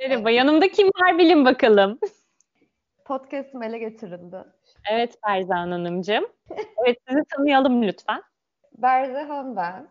Merhaba, 0.00 0.30
yanımda 0.30 0.68
kim 0.68 0.86
var 0.88 1.18
bilin 1.18 1.44
bakalım. 1.44 1.98
Podcast'ım 3.04 3.62
ele 3.62 3.78
geçirildi. 3.78 4.44
Evet 4.90 5.18
Ferzan 5.26 5.70
Hanımcığım. 5.70 6.24
Evet 6.84 6.98
sizi 7.08 7.24
tanıyalım 7.24 7.82
lütfen. 7.82 8.22
Berzehan 8.78 9.56
ben. 9.56 9.88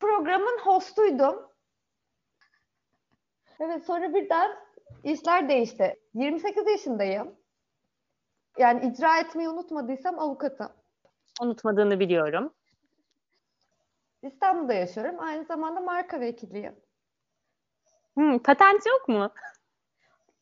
Programın 0.00 0.58
hostuydum. 0.58 1.48
Evet 3.60 3.84
sonra 3.84 4.14
birden 4.14 4.50
işler 5.04 5.48
değişti. 5.48 6.00
28 6.14 6.66
yaşındayım. 6.66 7.34
Yani 8.58 8.86
icra 8.86 9.20
etmeyi 9.20 9.48
unutmadıysam 9.48 10.18
avukatım. 10.18 10.72
Unutmadığını 11.42 12.00
biliyorum. 12.00 12.52
İstanbul'da 14.22 14.74
yaşıyorum. 14.74 15.20
Aynı 15.20 15.44
zamanda 15.44 15.80
marka 15.80 16.20
vekiliyim. 16.20 16.76
Hmm, 18.14 18.38
patent 18.38 18.86
yok 18.86 19.08
mu? 19.08 19.30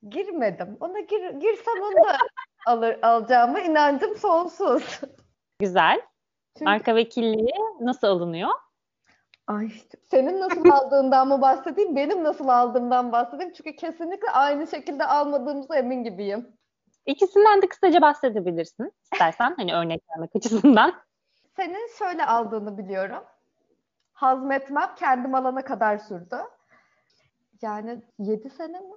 Girmedim. 0.09 0.77
Ona 0.80 1.01
gir, 1.01 1.30
girsem 1.30 1.83
onu 1.83 2.05
da 2.05 2.16
alır, 2.66 2.98
alacağıma 3.02 3.61
inancım 3.61 4.16
sonsuz. 4.16 5.00
Güzel. 5.58 6.00
Çünkü, 6.55 6.64
Marka 6.64 6.94
vekilliği 6.94 7.55
nasıl 7.81 8.06
alınıyor? 8.06 8.50
ay, 9.47 9.70
senin 10.11 10.41
nasıl 10.41 10.69
aldığından 10.69 11.28
mı 11.28 11.41
bahsedeyim, 11.42 11.97
benim 11.97 12.25
nasıl 12.25 12.48
aldığımdan 12.48 13.12
bahsedeyim. 13.12 13.53
Çünkü 13.53 13.77
kesinlikle 13.77 14.31
aynı 14.31 14.66
şekilde 14.66 15.06
almadığımıza 15.06 15.77
emin 15.77 16.05
gibiyim. 16.05 16.48
İkisinden 17.06 17.62
de 17.62 17.69
kısaca 17.69 18.00
bahsedebilirsin 18.00 18.92
istersen 19.12 19.55
hani 19.56 19.75
örnek 19.75 20.03
vermek 20.11 20.37
açısından. 20.37 20.94
Senin 21.56 21.89
şöyle 21.98 22.27
aldığını 22.27 22.78
biliyorum. 22.78 23.25
Hazmetmem 24.12 24.94
kendim 24.97 25.34
alana 25.34 25.64
kadar 25.64 25.98
sürdü. 25.98 26.37
Yani 27.62 28.03
7 28.19 28.50
sene 28.50 28.80
mi? 28.80 28.94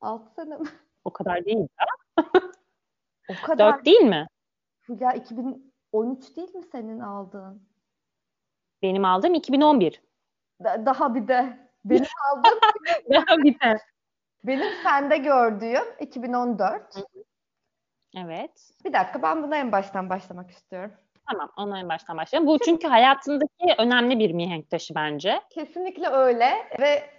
6 0.00 0.34
sene 0.34 0.56
mi? 0.56 0.66
O 1.04 1.12
kadar 1.12 1.44
değil 1.44 1.58
ya. 1.58 1.86
O 3.30 3.34
kadar. 3.46 3.74
4 3.74 3.84
değil 3.86 4.00
mi? 4.00 4.26
Ya 5.00 5.12
2013 5.12 6.36
değil 6.36 6.54
mi 6.54 6.62
senin 6.72 7.00
aldığın? 7.00 7.62
Benim 8.82 9.04
aldığım 9.04 9.34
2011. 9.34 10.02
Da- 10.64 10.86
daha 10.86 11.14
bir 11.14 11.28
de 11.28 11.58
benim 11.84 12.04
aldığım 12.32 12.58
Daha 13.12 13.38
bir 13.38 13.60
de. 13.60 13.76
benim 14.44 14.72
sende 14.82 15.16
gördüğüm 15.16 15.84
2014. 16.00 16.96
Evet. 18.16 18.70
Bir 18.84 18.92
dakika 18.92 19.22
ben 19.22 19.42
buna 19.42 19.56
en 19.56 19.72
baştan 19.72 20.10
başlamak 20.10 20.50
istiyorum. 20.50 20.92
Tamam 21.30 21.52
ona 21.56 21.78
en 21.80 21.88
baştan 21.88 22.16
başlayalım. 22.16 22.46
Bu 22.48 22.58
çünkü 22.58 22.88
hayatındaki 22.88 23.74
önemli 23.78 24.18
bir 24.18 24.32
mihenk 24.32 24.70
taşı 24.70 24.94
bence. 24.94 25.40
Kesinlikle 25.50 26.08
öyle 26.08 26.46
ve 26.80 27.17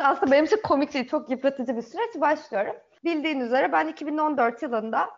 aslında 0.00 0.32
benim 0.32 0.44
için 0.44 0.60
komik 0.64 0.94
değil, 0.94 1.08
çok 1.08 1.30
yıpratıcı 1.30 1.76
bir 1.76 1.82
süreç 1.82 2.20
başlıyorum. 2.20 2.76
Bildiğin 3.04 3.40
üzere 3.40 3.72
ben 3.72 3.86
2014 3.88 4.62
yılında 4.62 5.10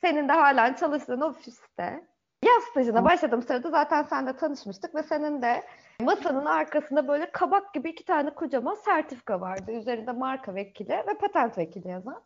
senin 0.00 0.28
de 0.28 0.32
halen 0.32 0.74
çalıştığın 0.74 1.20
ofiste 1.20 2.06
yaz 2.44 2.62
stajına 2.70 3.04
başladığım 3.04 3.42
sırada 3.42 3.70
zaten 3.70 4.02
seninle 4.02 4.36
tanışmıştık 4.36 4.94
ve 4.94 5.02
senin 5.02 5.42
de 5.42 5.62
masanın 6.00 6.46
arkasında 6.46 7.08
böyle 7.08 7.30
kabak 7.30 7.74
gibi 7.74 7.90
iki 7.90 8.04
tane 8.04 8.34
kocaman 8.34 8.74
sertifika 8.74 9.40
vardı. 9.40 9.72
Üzerinde 9.72 10.12
marka 10.12 10.54
vekili 10.54 10.90
ve 10.90 11.18
patent 11.20 11.58
vekili 11.58 11.88
yazan. 11.88 12.22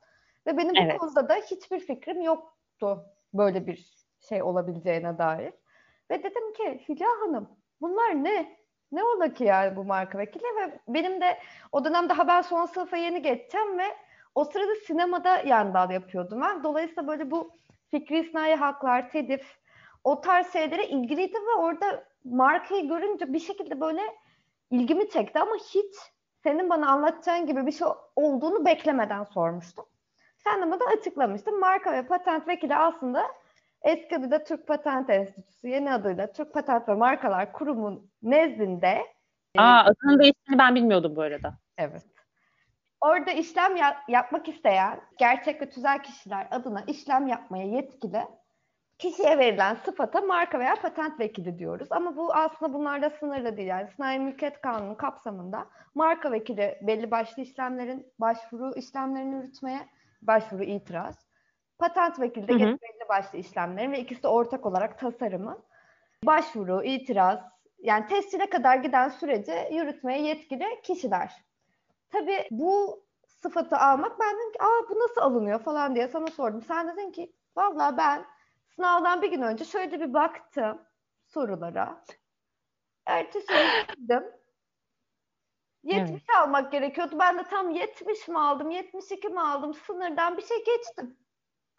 Ve 0.47 0.56
benim 0.56 0.77
Evet. 0.77 0.94
bu 0.94 0.99
konuda 0.99 1.28
da 1.28 1.34
hiçbir 1.34 1.81
fikrim 1.81 2.21
yoktu 2.21 3.05
böyle 3.34 3.66
bir 3.66 3.91
şey 4.28 4.43
olabileceğine 4.43 5.19
dair. 5.19 5.53
Ve 6.11 6.22
dedim 6.22 6.53
ki 6.53 6.84
Hülya 6.88 7.09
Hanım 7.21 7.49
bunlar 7.81 8.25
ne? 8.25 8.56
Ne 8.93 9.05
ola 9.05 9.33
ki 9.33 9.45
yani 9.45 9.77
bu 9.77 9.85
marka 9.85 10.19
vekili 10.19 10.45
ve 10.45 10.79
benim 10.89 11.21
de 11.21 11.39
o 11.73 11.85
dönemde 11.85 12.13
haber 12.13 12.43
son 12.43 12.67
sınıfa 12.67 12.97
yeni 12.97 13.23
geçeceğim 13.23 13.79
ve 13.79 13.97
o 14.35 14.45
sırada 14.45 14.75
sinemada 14.87 15.39
yan 15.39 15.75
dal 15.75 15.91
yapıyordum 15.91 16.41
ben. 16.41 16.65
Dolayısıyla 16.65 17.09
böyle 17.09 17.31
bu 17.31 17.51
fikri 17.91 18.25
sinayi 18.25 18.55
haklar, 18.55 19.11
TEDIF 19.11 19.57
o 20.05 20.21
tarz 20.21 20.53
şeylere 20.53 20.87
ilgiliydim 20.87 21.43
ve 21.47 21.61
orada 21.61 22.05
markayı 22.25 22.89
görünce 22.89 23.33
bir 23.33 23.41
şekilde 23.41 23.81
böyle 23.81 24.03
ilgimi 24.71 25.11
çekti 25.11 25.39
ama 25.39 25.55
hiç 25.55 25.95
senin 26.43 26.71
bana 26.71 26.91
anlatacağın 26.91 27.47
gibi 27.47 27.67
bir 27.67 27.73
şey 27.73 27.89
olduğunu 28.17 28.67
beklemeden 28.67 29.25
sormuştum. 29.25 29.85
Sen 30.39 30.63
de 30.63 30.71
bana 30.71 30.91
açıklamıştın. 30.99 31.61
Marka 31.61 31.93
ve 31.93 32.07
patent 32.07 32.49
vekili 32.49 32.77
aslında 32.77 33.27
eski 33.82 34.16
adıyla 34.16 34.44
Türk 34.44 34.66
Patent 34.66 35.10
Enstitüsü, 35.10 35.69
yeni 35.69 35.92
adıyla 35.92 36.32
Türk 36.32 36.54
Patent 36.54 36.88
ve 36.88 36.94
Markalar 36.94 37.53
Kurumu 37.53 38.03
nezdinde 38.22 39.06
Aa 39.59 39.84
adının 39.84 40.19
değiştiğini 40.19 40.59
ben 40.59 40.75
bilmiyordum 40.75 41.16
bu 41.16 41.22
arada. 41.22 41.54
Evet. 41.78 42.03
Orada 43.00 43.31
işlem 43.31 43.76
ya- 43.76 44.03
yapmak 44.09 44.48
isteyen 44.48 45.00
gerçek 45.19 45.62
ve 45.62 45.70
tüzel 45.70 46.03
kişiler 46.03 46.48
adına 46.50 46.82
işlem 46.87 47.26
yapmaya 47.26 47.64
yetkili 47.64 48.22
kişiye 48.98 49.38
verilen 49.38 49.75
sıfata 49.75 50.20
marka 50.20 50.58
veya 50.58 50.75
patent 50.75 51.20
vekili 51.20 51.58
diyoruz. 51.58 51.88
Ama 51.91 52.16
bu 52.16 52.34
aslında 52.34 52.72
bunlarla 52.72 53.10
sınırlı 53.10 53.56
değil. 53.56 53.69
Yani 53.69 53.88
Sanayi 53.97 54.19
Mülkiyet 54.19 54.60
Kanunu 54.60 54.97
kapsamında 54.97 55.66
marka 55.94 56.32
vekili 56.32 56.78
belli 56.82 57.10
başlı 57.10 57.43
işlemlerin 57.43 58.12
başvuru 58.19 58.75
işlemlerini 58.75 59.34
yürütmeye 59.34 59.88
başvuru 60.22 60.62
itiraz. 60.62 61.26
Patent 61.78 62.20
vekili 62.20 62.48
de 62.48 62.53
başlı 63.09 63.39
işlemlerin 63.39 63.93
ve 63.93 64.00
ikisi 64.00 64.28
ortak 64.28 64.67
olarak 64.67 64.99
tasarımın 64.99 65.59
başvuru, 66.25 66.84
itiraz 66.84 67.41
yani 67.78 68.06
tescile 68.06 68.50
kadar 68.50 68.77
giden 68.77 69.09
süreci 69.09 69.69
yürütmeye 69.72 70.22
yetkili 70.22 70.65
kişiler. 70.83 71.44
Tabii 72.11 72.49
bu 72.50 73.05
sıfatı 73.27 73.77
almak 73.77 74.21
ben 74.21 74.37
dedim 74.37 74.53
ki 74.53 74.62
aa 74.62 74.89
bu 74.91 74.99
nasıl 74.99 75.21
alınıyor 75.21 75.61
falan 75.61 75.94
diye 75.94 76.09
sana 76.09 76.27
sordum. 76.27 76.62
Sen 76.62 76.89
dedin 76.89 77.11
ki 77.11 77.33
vallahi 77.56 77.97
ben 77.97 78.27
sınavdan 78.75 79.23
bir 79.23 79.31
gün 79.31 79.43
önce 79.43 79.65
şöyle 79.65 80.00
bir 80.00 80.15
baktım 80.15 80.83
sorulara. 81.27 82.05
Ertesi 83.06 83.47
gün 83.47 83.97
gittim. 83.97 84.25
70 85.83 86.23
almak 86.43 86.73
gerekiyordu. 86.73 87.19
Ben 87.19 87.38
de 87.38 87.43
tam 87.43 87.71
70 87.71 88.28
mi 88.28 88.38
aldım, 88.41 88.71
72 88.71 89.28
mi 89.28 89.41
aldım? 89.41 89.75
Sınırdan 89.75 90.37
bir 90.37 90.43
şey 90.43 90.65
geçtim 90.65 91.17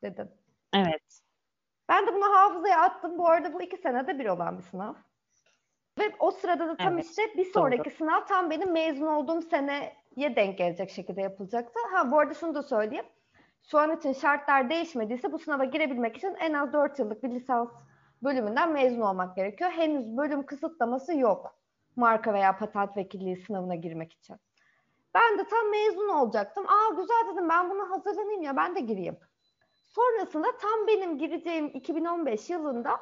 dedim. 0.02 0.32
Evet. 0.74 1.22
Ben 1.90 2.08
de 2.08 2.16
bunu 2.16 2.26
hafızaya 2.26 2.82
attım. 2.82 3.18
Bu 3.18 3.28
arada 3.28 3.54
bu 3.54 3.62
iki 3.62 3.78
senede 3.78 4.20
bir 4.20 4.26
olan 4.26 4.58
bir 4.58 4.64
sınav. 4.64 4.94
Ve 6.00 6.04
o 6.20 6.32
sırada 6.32 6.68
da 6.68 6.78
tam 6.78 6.94
Evet, 6.94 7.06
işte 7.06 7.22
bir 7.38 7.46
sonraki 7.46 7.90
sınav 7.90 8.26
tam 8.26 8.50
benim 8.50 8.72
mezun 8.72 9.08
olduğum 9.08 9.42
seneye 9.42 10.36
denk 10.36 10.58
gelecek 10.58 10.90
şekilde 10.90 11.22
yapılacaktı. 11.22 11.80
Ha 11.92 12.12
bu 12.12 12.20
arada 12.20 12.34
şunu 12.34 12.56
da 12.56 12.64
söyleyeyim. 12.64 13.06
Şu 13.72 13.80
an 13.80 13.98
için 13.98 14.14
şartlar 14.14 14.70
değişmediyse 14.70 15.32
bu 15.32 15.40
sınava 15.40 15.66
girebilmek 15.66 16.18
için 16.18 16.36
en 16.40 16.54
az 16.54 16.74
4 16.74 17.00
yıllık 17.00 17.24
bir 17.24 17.30
lisans 17.30 17.70
bölümünden 18.24 18.72
mezun 18.72 19.02
olmak 19.02 19.36
gerekiyor. 19.36 19.72
Henüz 19.72 20.18
bölüm 20.18 20.46
kısıtlaması 20.46 21.18
yok 21.18 21.58
marka 21.98 22.34
veya 22.34 22.58
patent 22.58 22.98
vekilliği 22.98 23.38
sınavına 23.38 23.76
girmek 23.76 24.14
için. 24.14 24.36
Ben 25.14 25.38
de 25.38 25.48
tam 25.48 25.70
mezun 25.72 26.10
olacaktım. 26.10 26.66
Aa 26.68 26.90
güzel 26.90 27.34
dedim 27.34 27.50
ben 27.50 27.70
buna 27.70 27.90
hazırlanayım 27.90 28.42
ya 28.42 28.56
ben 28.58 28.76
de 28.76 28.80
gireyim. 28.80 29.18
Sonrasında 29.98 30.48
tam 30.62 30.88
benim 30.88 31.18
gireceğim 31.18 31.72
2015 31.74 32.50
yılında 32.50 33.00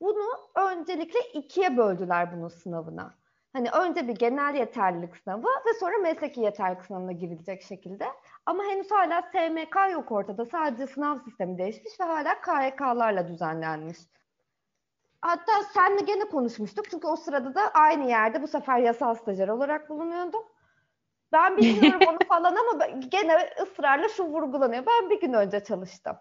bunu 0.00 0.24
öncelikle 0.54 1.20
ikiye 1.20 1.76
böldüler 1.76 2.36
bunun 2.36 2.48
sınavına. 2.48 3.14
Hani 3.52 3.70
önce 3.70 4.08
bir 4.08 4.14
genel 4.14 4.54
yeterlilik 4.54 5.16
sınavı 5.16 5.46
ve 5.66 5.74
sonra 5.80 5.98
mesleki 5.98 6.40
yeterlilik 6.40 6.84
sınavına 6.84 7.12
girilecek 7.12 7.62
şekilde. 7.62 8.06
Ama 8.46 8.64
henüz 8.64 8.90
hala 8.90 9.22
SMK 9.22 9.92
yok 9.92 10.12
ortada. 10.12 10.44
Sadece 10.44 10.86
sınav 10.86 11.18
sistemi 11.18 11.58
değişmiş 11.58 12.00
ve 12.00 12.04
hala 12.04 12.40
KYK'larla 12.40 13.28
düzenlenmiş. 13.28 13.98
Hatta 15.20 15.52
senle 15.74 16.02
gene 16.02 16.24
konuşmuştuk. 16.24 16.90
Çünkü 16.90 17.06
o 17.06 17.16
sırada 17.16 17.54
da 17.54 17.70
aynı 17.74 18.08
yerde 18.08 18.42
bu 18.42 18.46
sefer 18.46 18.78
yasal 18.78 19.14
stajyer 19.14 19.48
olarak 19.48 19.90
bulunuyordum. 19.90 20.42
Ben 21.32 21.56
bilmiyorum 21.56 22.00
onu 22.08 22.18
falan 22.28 22.56
ama 22.56 22.86
gene 22.86 23.50
ısrarla 23.62 24.08
şu 24.08 24.24
vurgulanıyor. 24.24 24.84
Ben 24.86 25.10
bir 25.10 25.20
gün 25.20 25.32
önce 25.32 25.64
çalıştım. 25.64 26.16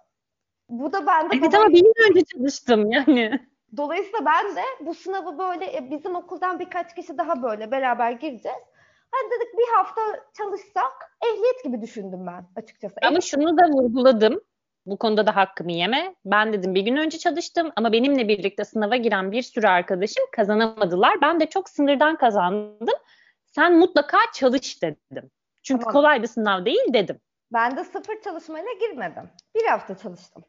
Bu 0.69 0.93
da 0.93 1.07
bende 1.07 1.35
Evet 1.37 1.55
ama 1.55 1.69
bir 1.69 1.81
gün 1.81 2.09
önce 2.09 2.25
çalıştım 2.25 2.91
yani. 2.91 3.39
Dolayısıyla 3.77 4.25
ben 4.25 4.55
de 4.55 4.61
bu 4.79 4.93
sınavı 4.93 5.37
böyle 5.37 5.77
e, 5.77 5.91
bizim 5.91 6.15
okuldan 6.15 6.59
birkaç 6.59 6.95
kişi 6.95 7.17
daha 7.17 7.43
böyle 7.43 7.71
beraber 7.71 8.11
gireceğiz. 8.11 8.63
Hadi 9.11 9.31
dedik 9.31 9.57
bir 9.57 9.75
hafta 9.75 10.01
çalışsak 10.37 11.17
ehliyet 11.25 11.63
gibi 11.63 11.81
düşündüm 11.81 12.27
ben 12.27 12.45
açıkçası. 12.55 12.95
Ama 13.01 13.21
şunu 13.21 13.57
da 13.57 13.69
vurguladım. 13.69 14.41
Bu 14.85 14.97
konuda 14.97 15.27
da 15.27 15.35
hakkımı 15.35 15.71
yeme. 15.71 16.15
Ben 16.25 16.53
dedim 16.53 16.75
bir 16.75 16.81
gün 16.81 16.97
önce 16.97 17.17
çalıştım 17.17 17.71
ama 17.75 17.91
benimle 17.91 18.27
birlikte 18.27 18.65
sınava 18.65 18.95
giren 18.95 19.31
bir 19.31 19.41
sürü 19.41 19.67
arkadaşım 19.67 20.23
kazanamadılar. 20.31 21.21
Ben 21.21 21.39
de 21.39 21.45
çok 21.45 21.69
sınırdan 21.69 22.15
kazandım. 22.15 22.97
Sen 23.45 23.77
mutlaka 23.77 24.17
çalış 24.33 24.81
dedim. 24.83 25.31
Çünkü 25.63 25.79
Tamam. 25.79 25.93
kolay 25.93 26.21
bir 26.21 26.27
sınav 26.27 26.65
değil 26.65 26.93
dedim. 26.93 27.19
Ben 27.53 27.77
de 27.77 27.83
sıfır 27.83 28.21
çalışmayla 28.21 28.73
girmedim. 28.79 29.29
Bir 29.55 29.65
hafta 29.67 29.97
çalıştım. 29.97 30.43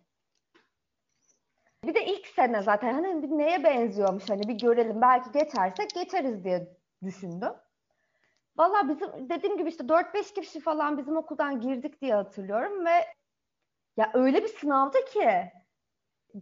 Bir 1.87 1.95
de 1.95 2.07
ilk 2.07 2.27
sene 2.27 2.63
zaten 2.63 2.95
hani 2.95 3.23
bir 3.23 3.39
neye 3.39 3.65
benziyormuş 3.65 4.31
hani 4.31 4.49
bir 4.49 4.55
görelim 4.55 5.01
belki 5.01 5.33
geçersek 5.33 5.91
geçeriz 5.91 6.45
diye 6.45 6.77
düşündüm. 7.03 7.53
Valla 8.57 8.89
bizim 8.89 9.29
dediğim 9.31 9.57
gibi 9.57 9.69
işte 9.69 9.85
4-5 9.85 10.35
kişi 10.35 10.61
falan 10.61 10.99
bizim 10.99 11.17
okuldan 11.17 11.61
girdik 11.61 12.01
diye 12.01 12.15
hatırlıyorum 12.15 12.87
ve 12.87 13.07
ya 13.97 14.11
öyle 14.15 14.43
bir 14.43 14.49
sınavdı 14.49 14.99
ki 15.05 15.53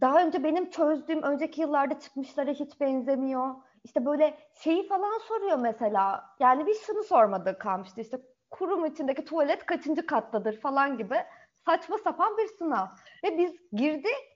daha 0.01 0.23
önce 0.23 0.43
benim 0.43 0.69
çözdüğüm 0.69 1.23
önceki 1.23 1.61
yıllarda 1.61 1.99
çıkmışlara 1.99 2.51
hiç 2.51 2.79
benzemiyor. 2.79 3.55
İşte 3.83 4.05
böyle 4.05 4.37
şeyi 4.53 4.87
falan 4.87 5.17
soruyor 5.17 5.57
mesela. 5.57 6.25
Yani 6.39 6.67
bir 6.67 6.73
şunu 6.73 7.03
sormadı 7.03 7.57
kalmıştı 7.59 8.01
işte 8.01 8.17
kurum 8.51 8.85
içindeki 8.85 9.25
tuvalet 9.25 9.65
kaçıncı 9.65 10.05
kattadır 10.05 10.59
falan 10.59 10.97
gibi 10.97 11.15
saçma 11.65 11.97
sapan 11.97 12.37
bir 12.37 12.47
sınav. 12.47 12.87
Ve 13.23 13.37
biz 13.37 13.53
girdik 13.71 14.32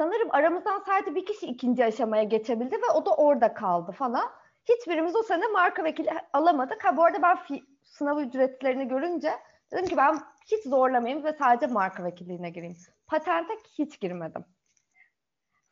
sanırım 0.00 0.28
aramızdan 0.30 0.82
sadece 0.86 1.14
bir 1.14 1.26
kişi 1.26 1.46
ikinci 1.46 1.84
aşamaya 1.84 2.22
geçebildi 2.22 2.76
ve 2.76 2.90
o 2.94 3.06
da 3.06 3.14
orada 3.14 3.54
kaldı 3.54 3.92
falan. 3.92 4.30
Hiçbirimiz 4.68 5.16
o 5.16 5.22
sene 5.22 5.46
marka 5.46 5.84
vekili 5.84 6.10
alamadık. 6.32 6.84
Ha 6.84 6.96
bu 6.96 7.04
arada 7.04 7.22
ben 7.22 7.36
fi- 7.36 7.64
sınav 7.82 8.18
ücretlerini 8.18 8.88
görünce 8.88 9.32
dedim 9.72 9.86
ki 9.86 9.96
ben 9.96 10.18
hiç 10.46 10.64
zorlamayayım 10.64 11.24
ve 11.24 11.32
sadece 11.32 11.66
marka 11.72 12.04
vekilliğine 12.04 12.50
gireyim. 12.50 12.76
Patente 13.06 13.54
hiç 13.78 14.00
girmedim. 14.00 14.44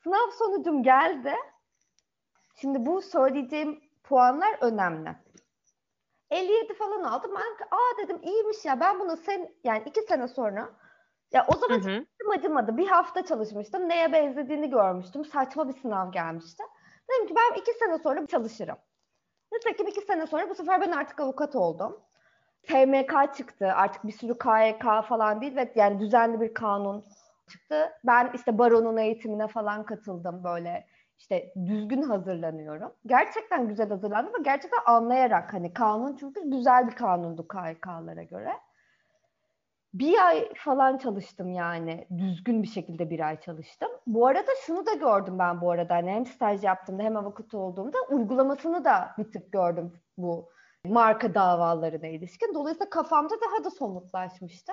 Sınav 0.03 0.31
sonucum 0.39 0.83
geldi. 0.83 1.35
Şimdi 2.61 2.87
bu 2.87 3.03
söyleyeceğim 3.03 3.81
puanlar 4.05 4.57
önemli. 4.61 5.17
57 6.31 6.75
falan 6.75 7.03
aldım. 7.03 7.31
Ben 7.35 7.67
aa 7.77 7.99
dedim 8.03 8.19
iyiymiş 8.23 8.65
ya 8.65 8.81
ben 8.81 9.01
bunu 9.01 9.17
sen 9.17 9.49
yani 9.65 9.83
iki 9.87 10.03
sene 10.03 10.29
sonra 10.29 10.71
ya 11.33 11.47
o 11.49 11.57
zaman 11.57 11.81
hı 11.81 11.91
hı. 11.91 12.05
acımadı. 12.37 12.77
Bir 12.77 12.87
hafta 12.87 13.25
çalışmıştım. 13.25 13.89
Neye 13.89 14.13
benzediğini 14.13 14.71
görmüştüm. 14.71 15.25
Saçma 15.25 15.69
bir 15.69 15.73
sınav 15.73 16.13
gelmişti. 16.13 16.63
Dedim 17.11 17.27
ki 17.27 17.35
ben 17.37 17.61
iki 17.61 17.73
sene 17.73 17.99
sonra 17.99 18.27
çalışırım. 18.27 18.77
Nitekim 19.53 19.87
iki 19.87 20.01
sene 20.01 20.27
sonra 20.27 20.51
bu 20.51 20.55
sefer 20.55 20.81
ben 20.81 20.93
artık 20.93 21.21
avukat 21.21 21.57
oldum. 21.57 22.01
TMK 22.63 23.35
çıktı. 23.37 23.73
Artık 23.75 24.07
bir 24.07 24.13
sürü 24.13 24.39
KYK 24.39 24.85
falan 25.09 25.41
değil 25.41 25.57
ve 25.57 25.73
yani 25.75 26.01
düzenli 26.01 26.41
bir 26.41 26.55
kanun 26.55 27.05
çıktı. 27.49 27.93
Ben 28.05 28.31
işte 28.35 28.59
baronun 28.59 28.97
eğitimine 28.97 29.49
falan 29.49 29.85
katıldım 29.85 30.45
böyle 30.45 30.87
işte 31.19 31.53
düzgün 31.67 32.03
hazırlanıyorum. 32.03 32.93
Gerçekten 33.07 33.69
güzel 33.69 33.89
hazırlandım 33.89 34.33
ve 34.35 34.43
gerçekten 34.43 34.81
anlayarak 34.87 35.55
hani 35.55 35.73
kanun 35.73 36.17
çünkü 36.17 36.51
güzel 36.51 36.87
bir 36.87 36.95
kanundu 36.95 37.49
KYK'lara 37.49 38.23
göre. 38.23 38.53
Bir 39.99 40.27
ay 40.27 40.55
falan 40.55 40.99
çalıştım 40.99 41.53
yani. 41.53 42.07
Düzgün 42.19 42.63
bir 42.63 42.69
şekilde 42.69 43.11
bir 43.11 43.21
ay 43.21 43.41
çalıştım. 43.41 43.89
Bu 44.07 44.27
arada 44.27 44.51
şunu 44.67 44.87
da 44.87 44.95
gördüm 44.95 45.39
ben 45.39 45.61
bu 45.61 45.71
arada. 45.71 45.95
Hani 45.95 46.11
hem 46.11 46.27
staj 46.27 46.65
yaptığımda 46.65 47.03
hem 47.03 47.17
avukat 47.17 47.55
olduğumda 47.55 47.99
uygulamasını 48.11 48.85
da 48.85 49.15
bir 49.19 49.33
tık 49.33 49.53
gördüm 49.53 49.93
bu 50.19 50.51
marka 50.85 51.35
davalarına 51.35 52.07
ilişkin. 52.07 52.55
Dolayısıyla 52.55 52.91
kafamda 52.91 53.35
daha 53.41 53.65
da 53.65 53.71
somutlaşmıştı. 53.71 54.73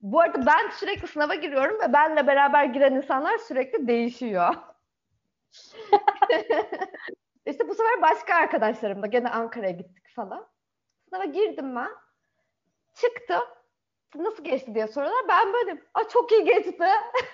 Bu 0.00 0.20
arada 0.20 0.46
ben 0.46 0.70
sürekli 0.70 1.08
sınava 1.08 1.34
giriyorum 1.34 1.80
ve 1.80 1.92
benle 1.92 2.26
beraber 2.26 2.64
giren 2.64 2.94
insanlar 2.94 3.38
sürekli 3.38 3.88
değişiyor. 3.88 4.54
İşte 7.46 7.68
bu 7.68 7.74
sefer 7.74 8.02
başka 8.02 8.34
arkadaşlarımla 8.34 9.06
gene 9.06 9.28
Ankara'ya 9.30 9.70
gittik 9.70 10.14
falan. 10.14 10.46
Sınava 11.08 11.24
girdim 11.24 11.76
ben. 11.76 11.90
Çıktım. 12.94 13.55
Nasıl 14.18 14.44
geçti 14.44 14.74
diye 14.74 14.86
soruyorlar. 14.86 15.28
Ben 15.28 15.52
böyle 15.52 15.82
Aa, 15.94 16.08
çok 16.08 16.32
iyi 16.32 16.44
geçti. 16.44 16.84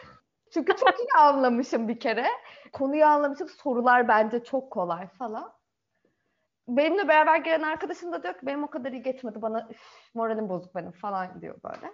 Çünkü 0.51 0.77
çok 0.77 0.99
iyi 0.99 1.09
anlamışım 1.19 1.89
bir 1.89 2.01
kere. 2.01 2.27
Konuyu 2.73 3.05
anlamışım. 3.05 3.49
Sorular 3.49 4.09
bence 4.09 4.45
çok 4.45 4.71
kolay 4.71 5.09
falan. 5.09 5.53
Benimle 6.69 7.09
beraber 7.09 7.37
gelen 7.37 7.63
arkadaşım 7.63 8.13
da 8.13 8.23
diyor 8.23 8.35
ki 8.35 8.47
benim 8.47 8.65
o 8.65 8.71
kadar 8.71 8.93
iyi 8.93 9.03
geçmedi. 9.03 9.43
Bana 9.43 9.69
moralim 10.15 10.49
bozuk 10.49 10.75
benim 10.75 10.93
falan 10.93 11.41
diyor 11.41 11.55
böyle. 11.65 11.93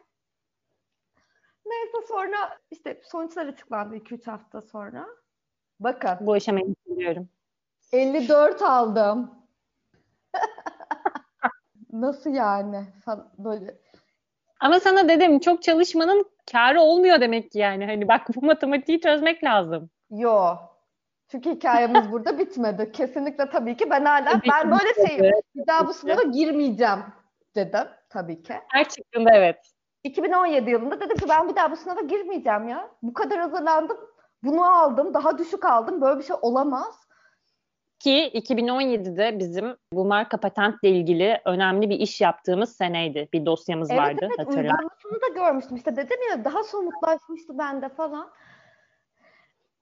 Neyse 1.66 2.06
sonra 2.08 2.58
işte 2.70 3.00
sonuçlar 3.04 3.46
açıklandı 3.46 3.96
2-3 3.96 4.30
hafta 4.30 4.62
sonra. 4.62 5.06
Bakın. 5.80 6.18
Bu 6.20 6.32
aşamayı 6.32 6.74
biliyorum. 6.86 7.28
54 7.92 8.62
aldım. 8.62 9.34
Nasıl 11.92 12.30
yani? 12.30 12.86
Böyle. 13.38 13.87
Ama 14.60 14.80
sana 14.80 15.08
dedim 15.08 15.38
çok 15.38 15.62
çalışmanın 15.62 16.24
karı 16.52 16.80
olmuyor 16.80 17.20
demek 17.20 17.50
ki 17.50 17.58
yani. 17.58 17.86
Hani 17.86 18.08
bak 18.08 18.26
bu 18.36 18.46
matematiği 18.46 19.00
çözmek 19.00 19.44
lazım. 19.44 19.90
Yo. 20.10 20.56
Çünkü 21.30 21.50
hikayemiz 21.50 22.12
burada 22.12 22.38
bitmedi. 22.38 22.92
Kesinlikle 22.92 23.50
tabii 23.50 23.76
ki 23.76 23.90
ben 23.90 24.04
hala 24.04 24.40
ben 24.50 24.70
böyle 24.70 25.08
şeyim. 25.08 25.32
Bir 25.54 25.66
daha 25.66 25.86
bu 25.86 25.92
sınava 25.92 26.22
girmeyeceğim 26.22 26.98
dedim 27.54 27.88
tabii 28.10 28.42
ki. 28.42 28.54
Her 28.68 28.88
çıktığında 28.88 29.30
evet. 29.34 29.56
2017 30.04 30.70
yılında 30.70 31.00
dedim 31.00 31.16
ki 31.16 31.24
ben 31.28 31.48
bir 31.48 31.56
daha 31.56 31.70
bu 31.70 31.76
sınava 31.76 32.00
girmeyeceğim 32.00 32.68
ya. 32.68 32.90
Bu 33.02 33.12
kadar 33.12 33.38
hazırlandım. 33.38 33.96
Bunu 34.42 34.64
aldım. 34.64 35.14
Daha 35.14 35.38
düşük 35.38 35.64
aldım. 35.64 36.00
Böyle 36.00 36.18
bir 36.18 36.24
şey 36.24 36.36
olamaz. 36.42 37.07
Ki 37.98 38.30
2017'de 38.34 39.38
bizim 39.38 39.76
bu 39.92 40.04
marka 40.04 40.36
patentle 40.36 40.88
ilgili 40.88 41.40
önemli 41.44 41.90
bir 41.90 42.00
iş 42.00 42.20
yaptığımız 42.20 42.76
seneydi. 42.76 43.28
Bir 43.32 43.46
dosyamız 43.46 43.90
evet, 43.90 44.00
vardı. 44.00 44.28
Evet 44.36 44.48
uygulamasını 44.48 45.20
da 45.22 45.28
görmüştüm. 45.34 45.76
İşte 45.76 45.96
dedim 45.96 46.18
ya 46.30 46.44
daha 46.44 46.64
somutlaşmıştı 46.64 47.58
bende 47.58 47.88
falan. 47.88 48.30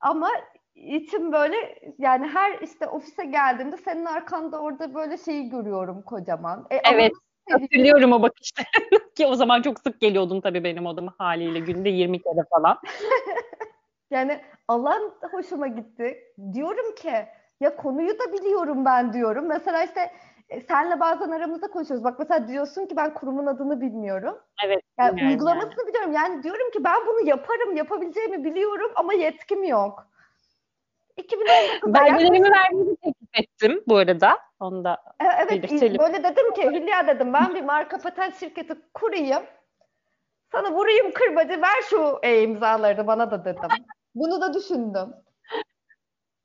Ama 0.00 0.30
içim 0.74 1.32
böyle 1.32 1.56
yani 1.98 2.26
her 2.26 2.58
işte 2.58 2.86
ofise 2.86 3.24
geldiğimde 3.24 3.76
senin 3.76 4.04
arkanda 4.04 4.60
orada 4.60 4.94
böyle 4.94 5.18
şeyi 5.18 5.48
görüyorum 5.48 6.02
kocaman. 6.02 6.66
E, 6.70 6.76
evet. 6.92 7.12
Hatırlıyorum 7.50 8.12
o 8.12 8.22
bakışta. 8.22 8.62
Ki 9.14 9.26
o 9.26 9.34
zaman 9.34 9.62
çok 9.62 9.80
sık 9.80 10.00
geliyordun 10.00 10.40
tabii 10.40 10.64
benim 10.64 10.86
odama 10.86 11.14
haliyle 11.18 11.58
günde 11.58 11.88
20 11.88 12.22
kere 12.22 12.44
falan. 12.50 12.78
yani 14.10 14.40
alan 14.68 15.14
hoşuma 15.32 15.66
gitti. 15.66 16.18
Diyorum 16.52 16.94
ki 16.94 17.26
ya 17.60 17.76
konuyu 17.76 18.18
da 18.18 18.32
biliyorum 18.32 18.84
ben 18.84 19.12
diyorum. 19.12 19.46
Mesela 19.46 19.84
işte 19.84 20.12
e, 20.48 20.60
senle 20.60 21.00
bazen 21.00 21.30
aramızda 21.30 21.70
konuşuyoruz. 21.70 22.04
Bak 22.04 22.18
mesela 22.18 22.48
diyorsun 22.48 22.86
ki 22.86 22.96
ben 22.96 23.14
kurumun 23.14 23.46
adını 23.46 23.80
bilmiyorum. 23.80 24.38
Evet. 24.64 24.82
Yani 24.98 25.28
uygulamasını 25.28 25.74
yani. 25.78 25.88
biliyorum. 25.88 26.12
Yani 26.12 26.42
diyorum 26.42 26.70
ki 26.70 26.84
ben 26.84 27.06
bunu 27.06 27.28
yaparım, 27.28 27.76
yapabileceğimi 27.76 28.44
biliyorum 28.44 28.92
ama 28.94 29.12
yetkim 29.12 29.64
yok. 29.64 30.06
2019'da 31.18 31.94
Belgelerimi 31.94 32.50
vermeyi 32.50 32.96
teklif 32.96 33.28
ettim 33.34 33.82
bu 33.86 33.96
arada. 33.96 34.38
Onu 34.60 34.84
da 34.84 34.98
e, 35.20 35.24
evet, 35.24 35.50
belirtelim. 35.50 35.98
Böyle 35.98 36.24
dedim 36.24 36.54
ki 36.54 36.70
Hülya 36.70 37.06
dedim 37.06 37.32
ben 37.32 37.54
bir 37.54 37.62
marka 37.62 37.98
patent 37.98 38.40
şirketi 38.40 38.74
kurayım. 38.94 39.42
Sana 40.52 40.72
vurayım 40.72 41.12
kırbacı 41.12 41.62
ver 41.62 41.82
şu 41.90 42.18
e-imzalarını 42.22 43.06
bana 43.06 43.30
da 43.30 43.44
dedim. 43.44 43.68
Bunu 44.14 44.40
da 44.40 44.54
düşündüm. 44.54 45.14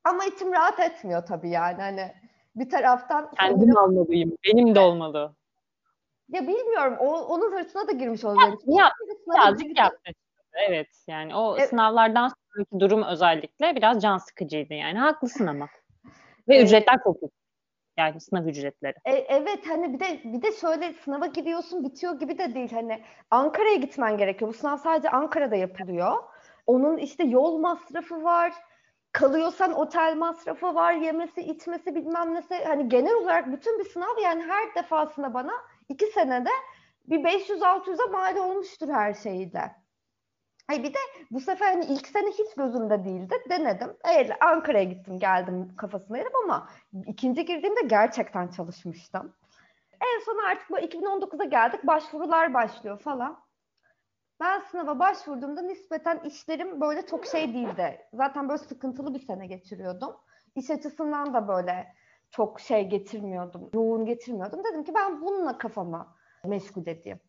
Ama 0.04 0.26
içim 0.26 0.54
rahat 0.54 0.80
etmiyor 0.80 1.26
tabii 1.26 1.50
yani. 1.50 1.82
Hani 1.82 2.14
bir 2.56 2.70
taraftan... 2.70 3.32
Kendim 3.40 3.78
almalıyım. 3.78 4.38
Benim 4.46 4.76
de 4.76 4.80
olmalı. 4.80 5.36
Ya 6.30 6.42
bilmiyorum. 6.42 6.96
O, 7.00 7.26
onun 7.26 7.52
hırsına 7.52 7.88
da 7.88 7.92
girmiş 7.92 8.24
oluyorum. 8.24 8.60
Ya, 8.66 8.92
birazcık 9.28 9.78
yaptı. 9.78 10.12
Evet 10.54 11.04
yani 11.08 11.36
o 11.36 11.58
evet. 11.58 11.70
sınavlardan 11.70 12.32
sonraki 12.54 12.80
durum 12.80 13.04
özellikle 13.04 13.76
biraz 13.76 14.02
can 14.02 14.18
sıkıcıydı 14.18 14.74
yani. 14.74 15.00
Haklısın 15.00 15.48
ama. 15.48 15.68
Ve 16.48 16.56
evet. 16.56 16.66
ücretler 16.66 17.00
çok 17.04 17.16
yüksek. 17.16 17.42
Yani 17.98 18.22
sınav 18.22 18.46
ücretleri. 18.46 18.94
E, 19.06 19.12
evet 19.12 19.60
hani 19.68 19.94
bir 19.94 20.00
de 20.00 20.22
bir 20.24 20.42
de 20.42 20.52
şöyle 20.52 20.94
sınava 20.94 21.26
giriyorsun 21.26 21.84
bitiyor 21.84 22.20
gibi 22.20 22.38
de 22.38 22.56
değil 22.56 22.72
hani 22.72 23.04
Ankara'ya 23.32 23.76
gitmen 23.76 24.18
gerekiyor. 24.18 24.50
Bu 24.50 24.54
sınav 24.54 24.78
sadece 24.78 25.10
Ankara'da 25.10 25.56
yapılıyor. 25.56 26.24
Onun 26.68 26.98
işte 26.98 27.24
yol 27.24 27.58
masrafı 27.58 28.24
var 28.24 28.54
kalıyorsan 29.12 29.74
otel 29.74 30.16
masrafı 30.18 30.76
var, 30.76 30.94
yemesi, 30.94 31.42
içmesi 31.42 31.96
bilmem 31.96 32.36
nesi. 32.36 32.64
Hani 32.66 32.90
genel 32.90 33.14
olarak 33.14 33.52
bütün 33.52 33.80
bir 33.80 33.90
sınav 33.90 34.18
yani 34.24 34.44
her 34.44 34.76
defasında 34.76 35.34
bana 35.34 35.54
iki 35.90 36.06
senede 36.06 36.50
bir 37.06 37.24
500-600'e 37.24 38.12
mal 38.12 38.36
olmuştur 38.36 38.90
her 38.90 39.14
şeyle. 39.14 39.76
Hayır 40.68 40.84
bir 40.84 40.94
de 40.94 41.00
bu 41.32 41.40
sefer 41.40 41.72
hani 41.72 41.86
ilk 41.86 42.08
sene 42.08 42.30
hiç 42.30 42.56
gözümde 42.58 43.06
değildi. 43.06 43.36
Denedim. 43.50 43.98
Evet, 44.04 44.32
Ankara'ya 44.42 44.84
gittim 44.84 45.20
geldim 45.20 45.76
kafasına 45.78 46.18
yedim 46.18 46.36
ama 46.44 46.70
ikinci 47.08 47.46
girdiğimde 47.46 47.82
gerçekten 47.88 48.48
çalışmıştım. 48.48 49.34
En 50.02 50.20
son 50.26 50.38
artık 50.38 50.70
bu 50.70 50.80
2019'a 50.80 51.46
geldik. 51.46 51.88
Başvurular 51.88 52.54
başlıyor 52.54 53.00
falan. 53.00 53.40
Ben 54.42 54.60
sınava 54.60 55.00
başvurduğumda 55.00 55.62
nispeten 55.62 56.20
işlerim 56.20 56.82
böyle 56.82 57.06
çok 57.06 57.26
şey 57.26 57.54
değildi. 57.54 58.08
Zaten 58.14 58.50
böyle 58.50 58.58
sıkıntılı 58.58 59.14
bir 59.14 59.20
sene 59.20 59.48
geçiriyordum. 59.48 60.16
İş 60.56 60.70
açısından 60.70 61.34
da 61.34 61.48
böyle 61.48 61.88
çok 62.32 62.60
şey 62.60 62.90
getirmiyordum, 62.90 63.70
yoğun 63.74 64.06
getirmiyordum. 64.06 64.64
Dedim 64.64 64.84
ki 64.84 64.94
ben 64.96 65.22
bununla 65.22 65.58
kafama 65.58 66.16
meşgul 66.46 66.88
edeyim. 66.88 67.20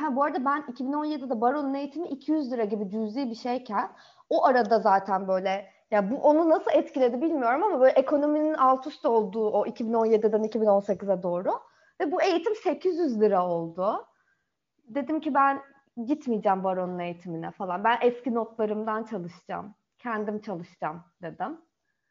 Ha, 0.00 0.16
bu 0.16 0.24
arada 0.24 0.44
ben 0.44 0.60
2017'de 0.60 1.40
baronun 1.40 1.74
eğitimi 1.74 2.08
200 2.08 2.52
lira 2.52 2.64
gibi 2.64 2.90
cüzi 2.90 3.30
bir 3.30 3.34
şeyken 3.34 3.90
o 4.30 4.44
arada 4.44 4.78
zaten 4.78 5.28
böyle 5.28 5.70
ya 5.90 6.10
bu 6.10 6.16
onu 6.16 6.48
nasıl 6.48 6.70
etkiledi 6.70 7.20
bilmiyorum 7.20 7.62
ama 7.62 7.80
böyle 7.80 7.92
ekonominin 7.92 8.54
alt 8.54 8.86
üst 8.86 9.06
olduğu 9.06 9.50
o 9.50 9.66
2017'den 9.66 10.44
2018'e 10.44 11.22
doğru 11.22 11.60
Ve 12.00 12.12
bu 12.12 12.22
eğitim 12.22 12.54
800 12.54 13.20
lira 13.20 13.48
oldu. 13.48 14.06
Dedim 14.88 15.20
ki 15.20 15.34
ben 15.34 15.62
gitmeyeceğim 16.06 16.64
baronun 16.64 16.98
eğitimine 16.98 17.50
falan. 17.50 17.84
Ben 17.84 17.98
eski 18.02 18.34
notlarımdan 18.34 19.04
çalışacağım. 19.04 19.74
Kendim 19.98 20.40
çalışacağım 20.40 21.04
dedim. 21.22 21.60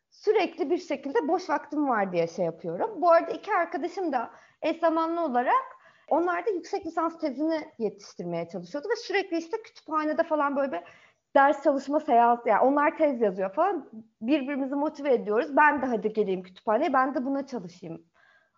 Sürekli 0.10 0.70
bir 0.70 0.78
şekilde 0.78 1.28
boş 1.28 1.50
vaktim 1.50 1.90
var 1.90 2.12
diye 2.12 2.28
şey 2.28 2.46
yapıyorum. 2.46 3.02
Bu 3.02 3.12
arada 3.12 3.32
iki 3.32 3.54
arkadaşım 3.54 4.12
da 4.12 4.32
eş 4.62 4.80
zamanlı 4.80 5.22
olarak 5.22 5.78
onlar 6.10 6.46
da 6.46 6.50
yüksek 6.50 6.86
lisans 6.86 7.20
tezini 7.20 7.72
yetiştirmeye 7.78 8.50
çalışıyordu 8.50 8.88
ve 8.92 8.96
sürekli 8.96 9.38
işte 9.38 9.62
kütüphanede 9.62 10.24
falan 10.24 10.56
böyle 10.56 10.72
bir 10.72 10.82
ders 11.36 11.64
çalışma 11.64 12.00
seansı 12.00 12.50
yani 12.50 12.62
onlar 12.62 12.98
tez 12.98 13.22
yazıyor 13.22 13.54
falan 13.54 13.90
birbirimizi 14.22 14.76
motive 14.76 15.14
ediyoruz. 15.14 15.58
Ben 15.58 15.82
de 15.82 15.86
hadi 15.86 16.14
geleyim 16.14 16.44
kütüphaneye 16.44 16.94
ben 16.94 17.16
de 17.16 17.26
buna 17.26 17.46
çalışayım 17.46 18.06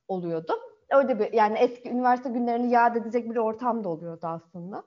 oluyordu. 0.07 0.53
Öyle 0.89 1.19
bir 1.19 1.33
yani 1.33 1.57
eski 1.57 1.89
üniversite 1.89 2.29
günlerini 2.29 2.71
yad 2.71 2.95
edecek 2.95 3.29
bir 3.29 3.35
ortam 3.35 3.83
da 3.83 3.89
oluyordu 3.89 4.27
aslında. 4.27 4.83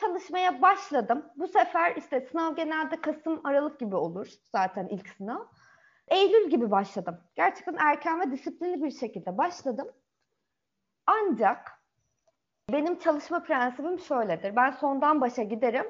Çalışmaya 0.00 0.62
başladım. 0.62 1.24
Bu 1.36 1.48
sefer 1.48 1.96
işte 1.96 2.20
sınav 2.20 2.54
genelde 2.56 3.00
Kasım 3.00 3.40
Aralık 3.44 3.80
gibi 3.80 3.96
olur 3.96 4.28
zaten 4.52 4.86
ilk 4.88 5.08
sınav. 5.08 5.44
Eylül 6.08 6.50
gibi 6.50 6.70
başladım. 6.70 7.20
Gerçekten 7.34 7.76
erken 7.78 8.20
ve 8.20 8.30
disiplinli 8.30 8.82
bir 8.82 8.90
şekilde 8.90 9.38
başladım. 9.38 9.88
Ancak 11.06 11.82
benim 12.72 12.98
çalışma 12.98 13.42
prensibim 13.42 13.98
şöyledir. 13.98 14.56
Ben 14.56 14.70
sondan 14.70 15.20
başa 15.20 15.42
giderim. 15.42 15.86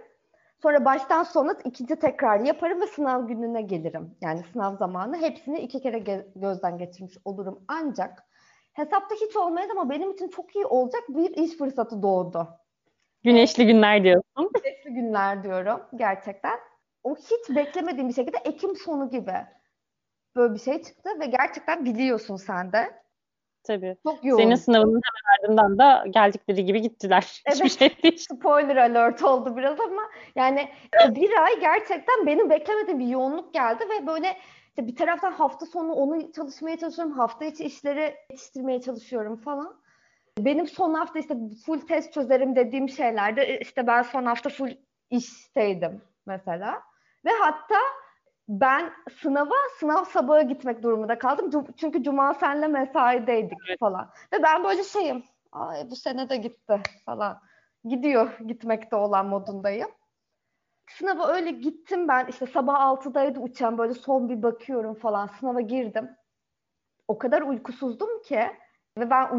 Sonra 0.63 0.85
baştan 0.85 1.23
sona 1.23 1.53
ikinci 1.65 1.97
tekrar 1.97 2.41
yaparım 2.41 2.81
ve 2.81 2.87
sınav 2.87 3.27
gününe 3.27 3.63
gelirim. 3.63 4.17
Yani 4.21 4.43
sınav 4.53 4.77
zamanı 4.77 5.17
hepsini 5.17 5.61
iki 5.61 5.81
kere 5.81 5.99
ge- 5.99 6.27
gözden 6.37 6.79
geçirmiş 6.79 7.15
olurum. 7.25 7.65
Ancak 7.69 8.25
hesapta 8.73 9.15
hiç 9.15 9.37
olmayız 9.37 9.71
ama 9.71 9.91
benim 9.91 10.11
için 10.13 10.29
çok 10.29 10.57
iyi 10.57 10.67
olacak 10.67 11.03
bir 11.09 11.31
iş 11.31 11.57
fırsatı 11.57 12.03
doğdu. 12.03 12.49
Güneşli 13.25 13.67
günler 13.67 14.05
diyorsun. 14.05 14.51
Güneşli 14.55 14.91
günler 14.91 15.43
diyorum 15.43 15.81
gerçekten. 15.95 16.59
O 17.05 17.17
hiç 17.17 17.57
beklemediğim 17.57 18.09
bir 18.09 18.15
şekilde 18.15 18.37
Ekim 18.45 18.77
sonu 18.77 19.11
gibi 19.11 19.35
böyle 20.37 20.55
bir 20.55 20.59
şey 20.59 20.83
çıktı 20.83 21.11
ve 21.21 21.27
gerçekten 21.27 21.85
biliyorsun 21.85 22.37
sen 22.37 22.73
de. 22.73 23.03
Tabii. 23.63 23.97
Çok 24.07 24.25
yoğun. 24.25 24.43
Senin 24.43 24.55
sınavının 24.55 25.01
hemen 25.05 25.39
ardından 25.39 25.79
da 25.79 26.05
geldikleri 26.11 26.65
gibi 26.65 26.83
gittiler. 26.83 27.43
Evet. 27.47 27.55
Hiçbir 27.55 27.79
şey 27.79 28.03
değil. 28.03 28.17
Spoiler 28.17 28.77
alert 28.77 29.23
oldu 29.23 29.57
biraz 29.57 29.81
ama 29.81 30.03
yani 30.37 30.69
bir 31.09 31.43
ay 31.45 31.61
gerçekten 31.61 32.27
benim 32.27 32.51
beklemediğim 32.51 32.99
bir 32.99 33.07
yoğunluk 33.07 33.55
geldi 33.55 33.85
ve 33.85 34.07
böyle 34.07 34.37
işte 34.69 34.87
bir 34.87 34.97
taraftan 34.97 35.33
hafta 35.33 35.67
sonu 35.67 35.93
onu 35.93 36.33
çalışmaya 36.33 36.77
çalışıyorum. 36.77 37.13
Hafta 37.13 37.45
içi 37.45 37.65
işleri 37.65 38.15
yetiştirmeye 38.31 38.81
çalışıyorum 38.81 39.37
falan. 39.37 39.81
Benim 40.45 40.67
son 40.67 40.95
hafta 40.95 41.19
işte 41.19 41.35
full 41.67 41.81
test 41.81 42.13
çözerim 42.13 42.57
dediğim 42.57 42.89
şeylerde 42.89 43.61
işte 43.61 43.87
ben 43.87 44.03
son 44.03 44.25
hafta 44.25 44.51
full 44.51 44.71
işteydim 45.11 46.03
mesela. 46.27 46.83
Ve 47.25 47.31
hatta 47.41 47.77
ben 48.49 48.93
sınava 49.21 49.55
sınav 49.79 50.05
sabahı 50.05 50.43
gitmek 50.43 50.83
durumunda 50.83 51.19
kaldım. 51.19 51.67
Çünkü 51.77 52.03
cuma 52.03 52.35
senle 52.35 52.67
mesaideydik 52.67 53.59
Evet. 53.69 53.79
falan. 53.81 54.11
Ve 54.33 54.43
ben 54.43 54.65
böyle 54.65 54.85
şeyim. 54.85 55.25
Ay 55.53 55.91
bu 55.91 55.97
sene 55.97 56.29
de 56.29 56.37
gitti 56.37 56.83
falan. 57.07 57.41
Gidiyor 57.85 58.39
gitmekte 58.47 58.97
olan 58.97 59.27
modundayım. 59.27 59.89
Sınava 60.91 61.27
öyle 61.27 61.51
gittim 61.51 62.09
ben. 62.09 62.27
işte 62.27 62.47
sabah 62.47 62.81
6'daydı 62.81 63.41
uçağım. 63.41 63.79
Böyle 63.79 63.95
son 63.95 64.29
bir 64.29 64.43
bakıyorum 64.43 64.95
falan. 64.95 65.27
Sınava 65.27 65.61
girdim. 65.61 66.11
O 67.09 67.19
kadar 67.19 67.43
uykusuzdum 67.43 68.23
ki 68.23 68.41
ve 68.99 69.11
ben 69.11 69.33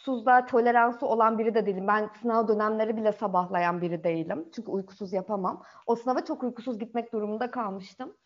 uykusuzluğa 0.00 0.46
toleransı 0.46 1.06
olan 1.06 1.38
biri 1.38 1.54
de 1.54 1.66
değilim. 1.66 1.86
Ben 1.88 2.10
sınav 2.22 2.48
dönemleri 2.48 2.96
bile 2.96 3.12
sabahlayan 3.12 3.80
biri 3.80 4.04
değilim. 4.04 4.48
Çünkü 4.56 4.70
uykusuz 4.70 5.12
yapamam. 5.12 5.62
O 5.86 5.96
sınava 5.96 6.24
çok 6.24 6.42
uykusuz 6.42 6.78
gitmek 6.78 7.12
durumunda 7.12 7.50
kalmıştım. 7.50 8.16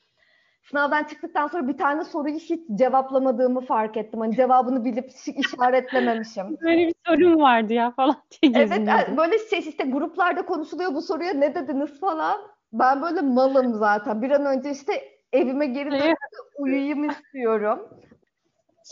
Sınavdan 0.63 1.05
çıktıktan 1.05 1.47
sonra 1.47 1.69
bir 1.69 1.79
tane 1.79 2.05
soruyu 2.05 2.35
hiç 2.35 2.61
cevaplamadığımı 2.75 3.61
fark 3.61 3.97
ettim. 3.97 4.21
Hani 4.21 4.37
cevabını 4.37 4.85
bilip 4.85 5.11
işaretlememişim. 5.37 6.57
Böyle 6.63 6.87
bir 6.87 6.95
sorun 7.07 7.41
vardı 7.41 7.73
ya 7.73 7.91
falan 7.91 8.17
diye 8.43 8.53
Evet 8.57 8.89
böyle 9.17 9.39
şey 9.39 9.59
işte 9.59 9.85
gruplarda 9.85 10.47
konuşuluyor 10.47 10.95
bu 10.95 11.03
soruya 11.03 11.33
ne 11.33 11.55
dediniz 11.55 12.01
falan. 12.01 12.41
Ben 12.73 13.03
böyle 13.03 13.21
malım 13.21 13.75
zaten. 13.75 14.23
Bir 14.23 14.31
an 14.31 14.47
önce 14.47 14.71
işte 14.71 14.93
evime 15.33 15.67
geri 15.67 15.91
dönüp 15.91 16.17
uyuyayım 16.59 17.11
istiyorum. 17.11 17.89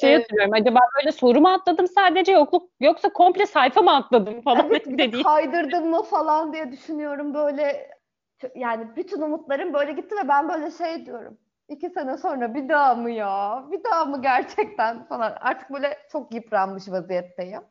Şey 0.00 0.14
Evet. 0.14 0.22
hatırlıyorum 0.22 0.54
acaba 0.54 0.80
böyle 0.96 1.12
soru 1.12 1.40
mu 1.40 1.48
atladım 1.48 1.86
sadece 1.86 2.32
yokluk 2.32 2.70
yoksa 2.80 3.12
komple 3.12 3.46
sayfa 3.46 3.82
mı 3.82 3.96
atladım 3.96 4.40
falan 4.44 4.66
Evet 4.70 4.86
dediğim. 4.86 5.22
kaydırdın 5.22 5.90
mı 5.90 6.02
falan 6.02 6.52
diye 6.52 6.72
düşünüyorum 6.72 7.34
böyle. 7.34 7.90
Yani 8.54 8.96
bütün 8.96 9.20
umutlarım 9.20 9.74
böyle 9.74 9.92
gitti 9.92 10.14
ve 10.24 10.28
ben 10.28 10.48
böyle 10.48 10.70
şey 10.70 11.06
diyorum. 11.06 11.38
İki 11.68 11.90
sene 11.90 12.16
sonra 12.16 12.54
bir 12.54 12.68
daha 12.68 12.94
mı 12.94 13.10
ya? 13.10 13.64
Bir 13.72 13.84
daha 13.84 14.04
mı 14.04 14.22
gerçekten 14.22 15.04
falan. 15.04 15.36
Artık 15.40 15.70
böyle 15.70 15.98
çok 16.12 16.34
yıpranmış 16.34 16.88
vaziyetteyim. 16.88 17.62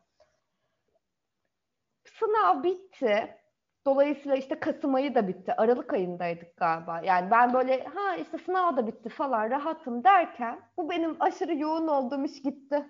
Sınav 2.06 2.64
bitti. 2.64 3.38
Dolayısıyla 3.86 4.36
işte 4.36 4.60
Kasım 4.60 4.96
ayı 4.96 5.16
da 5.16 5.28
bitti. 5.28 5.54
Aralık 5.58 5.94
ayındaydık 5.94 6.58
galiba. 6.58 7.02
Yani 7.04 7.32
ben 7.32 7.54
böyle 7.54 7.84
ha 7.84 8.16
işte 8.16 8.38
sınav 8.38 8.78
da 8.78 8.88
bitti 8.88 9.10
falan 9.10 9.50
rahatım 9.50 10.04
derken 10.04 10.60
bu 10.78 10.90
benim 10.90 11.16
aşırı 11.20 11.56
yoğun 11.56 11.88
olduğum 11.88 12.26
iş 12.26 12.42
gitti. 12.42 12.86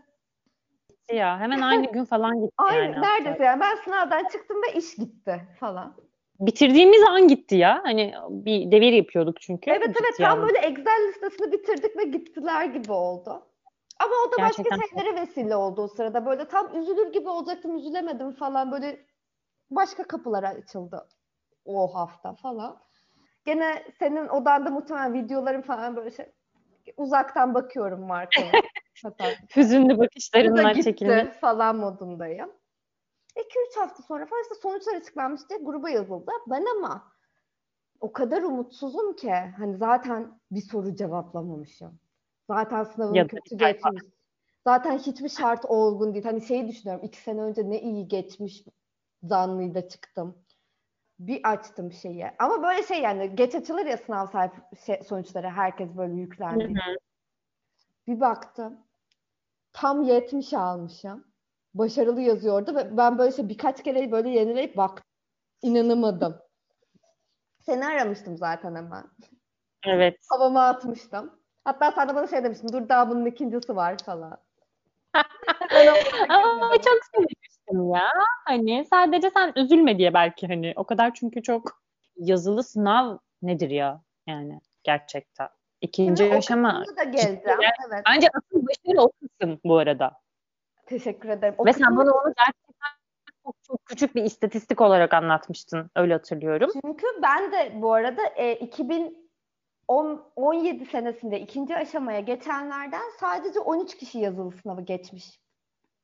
Ya 1.13 1.39
hemen 1.39 1.62
aynı 1.62 1.91
gün 1.91 2.05
falan 2.05 2.41
gitti 2.41 2.53
Aynı 2.57 2.83
yani. 2.83 3.01
neredeyse 3.01 3.43
yani 3.43 3.62
ben 3.62 3.75
sınavdan 3.75 4.24
çıktım 4.24 4.57
ve 4.67 4.77
iş 4.77 4.95
gitti 4.95 5.41
falan. 5.60 5.95
Bitirdiğimiz 6.39 7.03
an 7.03 7.27
gitti 7.27 7.55
ya. 7.55 7.81
Hani 7.83 8.13
bir 8.29 8.71
devir 8.71 8.93
yapıyorduk 8.93 9.41
çünkü. 9.41 9.71
Evet 9.71 9.95
evet 10.01 10.17
tam 10.17 10.39
yani. 10.39 10.48
böyle 10.48 10.60
Excel 10.60 11.07
listesini 11.07 11.51
bitirdik 11.51 11.98
ve 11.98 12.03
gittiler 12.03 12.65
gibi 12.65 12.91
oldu. 12.91 13.48
Ama 14.00 14.15
o 14.27 14.31
da 14.31 14.36
Gerçekten 14.38 14.79
başka 14.79 15.00
şeylere 15.00 15.21
vesile 15.21 15.55
oldu 15.55 15.81
o 15.81 15.88
sırada. 15.88 16.25
Böyle 16.25 16.48
tam 16.48 16.75
üzülür 16.75 17.13
gibi 17.13 17.29
olacaktım, 17.29 17.75
üzülemedim 17.75 18.31
falan. 18.31 18.71
Böyle 18.71 19.05
başka 19.72 20.04
kapılar 20.04 20.44
açıldı 20.44 21.08
o 21.66 21.96
hafta 21.96 22.34
falan. 22.34 22.80
Gene 23.46 23.84
senin 24.00 24.28
odanda 24.28 24.70
muhtemelen 24.70 25.13
videoların 25.13 25.62
falan 25.62 25.96
böyle 25.96 26.12
şey 26.12 26.25
uzaktan 26.98 27.54
bakıyorum 27.54 28.08
markalı. 28.08 28.51
Hatta 29.04 29.25
Hüzünlü 29.56 29.98
bakışlarından 29.98 30.74
çekilmiş. 30.74 31.38
falan 31.42 31.75
modundayım. 31.75 32.51
2-3 33.36 33.80
hafta 33.80 34.04
sonra 34.04 34.25
falan 34.25 34.42
işte 34.42 34.56
sonuçlar 34.56 34.96
açıklanmış 34.96 35.42
diye 35.50 35.60
gruba 35.60 35.90
yazıldı. 35.90 36.32
Ben 36.50 36.66
ama 36.78 37.12
o 38.00 38.12
kadar 38.12 38.42
umutsuzum 38.42 39.16
ki 39.16 39.32
hani 39.32 39.78
zaten 39.78 40.40
bir 40.51 40.62
soru 40.62 40.96
cevaplamamışım. 40.96 42.00
Zaten 42.48 42.84
sınavım 42.84 43.16
Ya 43.16 43.28
kötü 43.28 43.58
geçmiş. 43.58 44.04
Zaten 44.63 44.98
hiçbir 44.98 45.30
şart 45.30 45.66
olgun 45.66 46.13
değil. 46.13 46.25
Hani 46.25 46.42
şeyi 46.42 46.68
düşünüyorum. 46.68 47.06
iki 47.06 47.22
sene 47.22 47.42
önce 47.42 47.70
ne 47.70 47.82
iyi 47.82 48.08
geçmiş 48.08 48.63
zanlıyla 49.24 49.88
çıktım. 49.88 50.46
Bir 51.20 51.51
açtım 51.51 51.92
şeyi. 51.92 52.32
Ama 52.40 52.63
böyle 52.63 52.84
şey 52.84 53.01
yani 53.01 53.36
geç 53.36 53.56
açılır 53.56 53.86
ya 53.86 53.98
sınav 53.98 54.28
sayfa 54.28 54.70
şey, 54.86 55.01
sonuçları 55.04 55.50
herkes 55.50 55.90
böyle 55.98 56.13
yüklendi. 56.13 56.63
hı. 56.63 56.96
Bir 58.08 58.22
baktım. 58.22 58.80
Tam 59.74 60.04
70 60.04 60.54
almışım. 60.54 61.28
Başarılı 61.74 62.22
yazıyordu 62.22 62.75
ve 62.75 62.98
ben 62.98 63.18
böyle 63.18 63.32
şey 63.32 63.50
birkaç 63.50 63.84
kere 63.84 64.12
böyle 64.12 64.30
yenileyip 64.30 64.78
baktım. 64.78 65.06
İnanamadım. 65.62 66.38
Seni 67.60 67.86
aramıştım 67.86 68.38
zaten 68.38 68.75
hemen. 68.75 69.04
Evet. 69.86 70.18
Havama 70.30 70.68
atmıştım. 70.68 71.42
Hatta 71.66 71.92
sen 71.92 72.10
de 72.10 72.16
bana 72.16 72.28
şey 72.28 72.44
demiştin. 72.44 72.68
Dur 72.68 72.90
daha 72.90 73.10
bunun 73.10 73.25
ikincisi 73.25 73.75
var 73.75 73.98
falan. 74.06 74.38
Ben 75.72 75.88
onu 75.88 75.98
Ama 76.30 76.75
çok 77.72 77.72
sevmiştim 77.72 77.96
ya. 77.96 78.08
Hani 78.46 78.86
sadece 78.90 79.30
sen 79.30 79.54
üzülme 79.56 79.98
diye 79.98 80.13
belki 80.13 80.48
hani 80.48 80.74
o 80.75 80.84
kadar 80.84 81.13
çünkü 81.13 81.44
çok 81.44 81.82
yazılı 82.16 82.63
sınav 82.63 83.18
nedir 83.42 83.70
ya 83.70 84.01
yani 84.28 84.62
gerçekten. 84.84 85.50
İkinci 85.82 86.24
Şimdi 86.24 86.36
aşama. 86.38 86.84
da 86.98 87.04
geleceğim. 87.04 87.42
Evet. 87.46 88.04
Bence 88.10 88.28
asıl 88.34 88.68
başarı 88.68 89.01
o 89.01 89.12
kısım 89.12 89.60
bu 89.66 89.78
arada. 89.78 90.12
Teşekkür 90.86 91.30
ederim. 91.30 91.56
O 91.58 91.66
Ve 91.66 91.74
sen 91.74 91.82
kısmı- 91.82 91.98
bana 91.98 92.12
onu 92.12 92.34
gerçekten 92.38 92.90
çok, 93.46 93.56
çok 93.63 93.86
küçük 93.86 94.16
bir 94.16 94.24
istatistik 94.24 94.82
olarak 94.82 95.13
anlatmıştın. 95.13 95.90
Öyle 95.96 96.13
hatırlıyorum. 96.13 96.70
Çünkü 96.86 97.06
ben 97.24 97.51
de 97.51 97.72
bu 97.82 97.94
arada 97.94 98.22
e, 98.36 98.54
2017 98.56 100.86
senesinde 100.86 101.40
ikinci 101.40 101.75
aşamaya 101.75 102.20
geçenlerden 102.20 103.10
sadece 103.20 103.60
13 103.60 103.98
kişi 103.98 104.20
yazılı 104.20 104.51
sınavı 104.51 104.82
geçmiş 104.82 105.40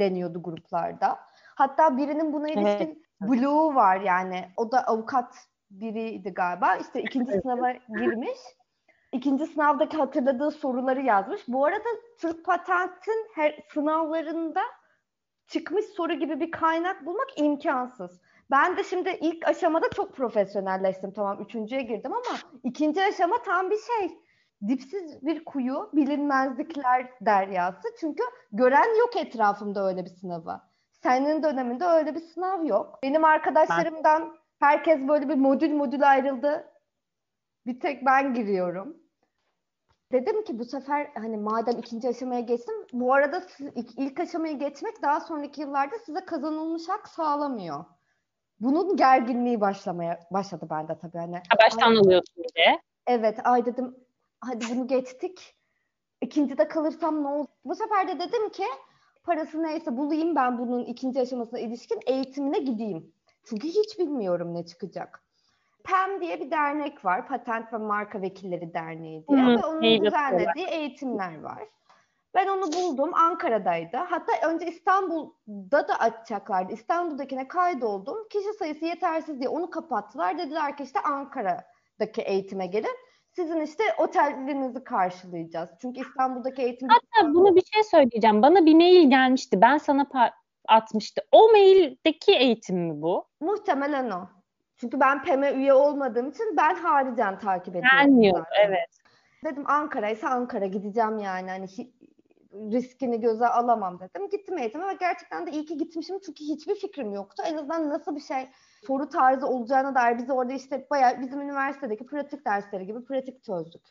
deniyordu 0.02 0.44
gruplarda. 0.44 1.20
Hatta 1.58 1.98
birinin 1.98 2.34
buna 2.34 2.50
ilişkin 2.50 3.04
Blue 3.22 3.76
var 3.76 4.02
yani. 4.02 4.50
O 4.58 4.72
da 4.72 4.88
avukat 4.88 5.36
biriydi 5.72 6.34
galiba. 6.34 6.76
İşte 6.76 7.02
ikinci 7.02 7.32
Evet. 7.32 7.42
sınava 7.42 7.72
girmiş. 7.72 8.38
İkinci 9.12 9.46
sınavdaki 9.46 9.98
hatırladığı 9.98 10.52
soruları 10.52 11.02
yazmış. 11.02 11.42
Bu 11.48 11.66
arada 11.66 11.90
Türk 12.20 12.46
Patent'in 12.46 13.28
her 13.36 13.60
sınavlarında 13.74 14.62
çıkmış 15.48 15.86
soru 15.86 16.14
gibi 16.14 16.40
bir 16.40 16.52
kaynak 16.52 17.06
bulmak 17.06 17.28
imkansız. 17.36 18.22
Ben 18.52 18.78
de 18.78 18.84
şimdi 18.84 19.18
ilk 19.22 19.48
aşamada 19.48 19.90
çok 19.90 20.16
profesyonelleştim. 20.16 21.14
Tamam 21.14 21.42
üçüncüye 21.42 21.82
girdim 21.82 22.14
ama 22.14 22.38
ikinci 22.64 23.04
aşama 23.04 23.36
tam 23.46 23.70
bir 23.70 23.78
şey. 23.78 24.18
Dipsiz 24.68 25.26
bir 25.26 25.46
kuyu, 25.46 25.90
bilinmezlikler 25.94 27.08
deryası. 27.22 27.88
Çünkü 28.00 28.24
gören 28.52 29.00
yok 29.00 29.16
etrafımda 29.16 29.88
öyle 29.88 30.06
bir 30.06 30.10
sınavı. 30.10 30.67
Senin 31.04 31.44
döneminde 31.44 31.86
öyle 31.86 32.16
bir 32.16 32.20
sınav 32.20 32.66
yok. 32.66 33.00
Benim 33.04 33.24
arkadaşlarımdan 33.24 34.38
herkes 34.60 35.08
böyle 35.08 35.30
bir 35.30 35.36
modül 35.36 35.74
modül 35.74 36.10
ayrıldı. 36.10 36.74
Bir 37.66 37.80
tek 37.80 38.06
ben 38.06 38.34
giriyorum. 38.34 38.98
Dedim 40.12 40.44
ki 40.44 40.60
bu 40.60 40.66
sefer 40.66 41.12
hani 41.16 41.38
madem 41.38 41.80
ikinci 41.80 42.08
aşamaya 42.10 42.40
geçtim, 42.40 42.76
bu 42.94 43.14
arada 43.14 43.44
ilk, 43.98 44.20
aşamayı 44.20 44.60
geçmek 44.60 45.02
daha 45.02 45.20
sonraki 45.20 45.62
yıllarda 45.62 46.00
size 46.06 46.26
kazanılmış 46.26 46.90
hak 46.90 47.08
sağlamıyor. 47.08 47.86
Bunun 48.60 48.96
gerginliği 48.96 49.62
başlamaya 49.62 50.20
başladı 50.32 50.68
bende 50.70 50.98
tabii 51.00 51.18
hani. 51.18 51.42
baştan 51.60 51.92
ay, 51.92 51.98
alıyorsun 51.98 52.44
diye. 52.56 52.82
Evet, 53.08 53.40
ay 53.44 53.66
dedim 53.66 53.96
hadi 54.42 54.66
bunu 54.70 54.88
geçtik. 54.88 55.56
İkinci 56.22 56.58
de 56.58 56.68
kalırsam 56.68 57.24
ne 57.24 57.28
olur? 57.28 57.48
Bu 57.66 57.76
sefer 57.76 58.08
de 58.08 58.20
dedim 58.20 58.50
ki 58.50 58.66
parası 59.28 59.64
neyse 59.64 59.98
bulayım 59.98 60.36
ben 60.36 60.58
bunun 60.58 60.86
ikinci 60.86 61.22
aşamasına 61.22 61.60
ilişkin 61.60 62.00
eğitimine 62.06 62.60
gideyim. 62.60 63.12
Çünkü 63.44 63.68
hiç 63.68 64.00
bilmiyorum 64.00 64.54
ne 64.54 64.66
çıkacak. 64.66 65.24
PEM 65.84 66.22
diye 66.22 66.40
bir 66.40 66.52
dernek 66.52 67.06
var. 67.06 67.28
Patent 67.28 67.74
ve 67.74 67.78
Marka 67.78 68.22
Vekilleri 68.22 68.74
Derneği 68.74 69.28
diye. 69.28 69.44
Hı, 69.44 69.48
ve 69.48 69.66
onun 69.66 70.06
düzenlediği 70.06 70.68
eğitimler 70.68 71.42
var. 71.42 71.64
Ben 72.36 72.48
onu 72.48 72.74
buldum. 72.74 73.14
Ankara'daydı. 73.14 73.98
Hatta 73.98 74.48
önce 74.50 74.68
İstanbul'da 74.68 75.88
da 75.88 76.00
açacaklardı. 76.00 76.74
İstanbul'dakine 76.74 77.48
kaydoldum. 77.48 78.28
Kişi 78.30 78.54
sayısı 78.54 78.86
yetersiz 78.86 79.40
diye 79.40 79.50
onu 79.50 79.70
kapattılar. 79.70 80.38
Dediler 80.38 80.78
ki 80.78 80.84
işte 80.84 81.00
Ankara'daki 81.00 82.22
eğitime 82.22 82.68
gelin. 82.68 82.98
Sizin 83.38 83.62
işte 83.62 83.84
otelinizi 83.98 84.84
karşılayacağız. 84.84 85.70
Çünkü 85.82 86.02
İstanbul'daki 86.02 86.62
eğitim... 86.62 86.90
Hatta 86.90 87.34
bunu 87.34 87.56
bir 87.56 87.64
şey 87.74 87.84
söyleyeceğim. 87.84 88.42
Bana 88.42 88.66
bir 88.66 88.76
mail 88.76 89.10
gelmişti. 89.10 89.62
Ben 89.62 89.78
sana 89.78 90.08
atmıştı. 90.68 91.22
O 91.32 91.52
maildeki 91.52 92.32
eğitim 92.32 92.78
mi 92.78 93.02
bu? 93.02 93.28
Muhtemelen 93.42 94.10
o. 94.10 94.28
Çünkü 94.78 95.00
ben 95.00 95.24
PEM'e 95.24 95.54
üye 95.54 95.74
olmadığım 95.74 96.30
için 96.30 96.58
ben 96.58 96.76
haricen 96.76 97.40
takip 97.40 97.76
ediyorum. 97.76 97.98
Gelmiyor, 98.00 98.46
evet. 98.66 98.90
Dedim 99.46 99.64
Ankara 99.68 100.10
ise 100.10 100.28
Ankara 100.28 100.66
gideceğim 100.66 101.18
yani. 101.18 101.50
Hani 101.50 101.68
riskini 102.54 103.20
göze 103.20 103.48
alamam 103.48 104.00
dedim. 104.00 104.30
Gittim 104.30 104.58
eğitime 104.58 104.88
ve 104.88 104.94
gerçekten 104.94 105.48
de 105.48 105.52
iyi 105.52 105.66
ki 105.66 105.78
gitmişim 105.78 106.20
çünkü 106.26 106.44
hiçbir 106.44 106.76
fikrim 106.76 107.14
yoktu. 107.14 107.44
En 107.48 107.58
azından 107.58 107.90
nasıl 107.90 108.16
bir 108.16 108.22
şey 108.22 108.50
soru 108.86 109.10
tarzı 109.10 109.48
olacağına 109.48 109.96
dair 109.96 110.18
biz 110.18 110.30
orada 110.30 110.54
işte 110.54 110.88
bayağı 110.90 111.22
bizim 111.22 111.42
üniversitedeki 111.42 112.06
pratik 112.06 112.46
dersleri 112.46 112.86
gibi 112.86 113.06
pratik 113.06 113.44
çözdük. 113.44 113.82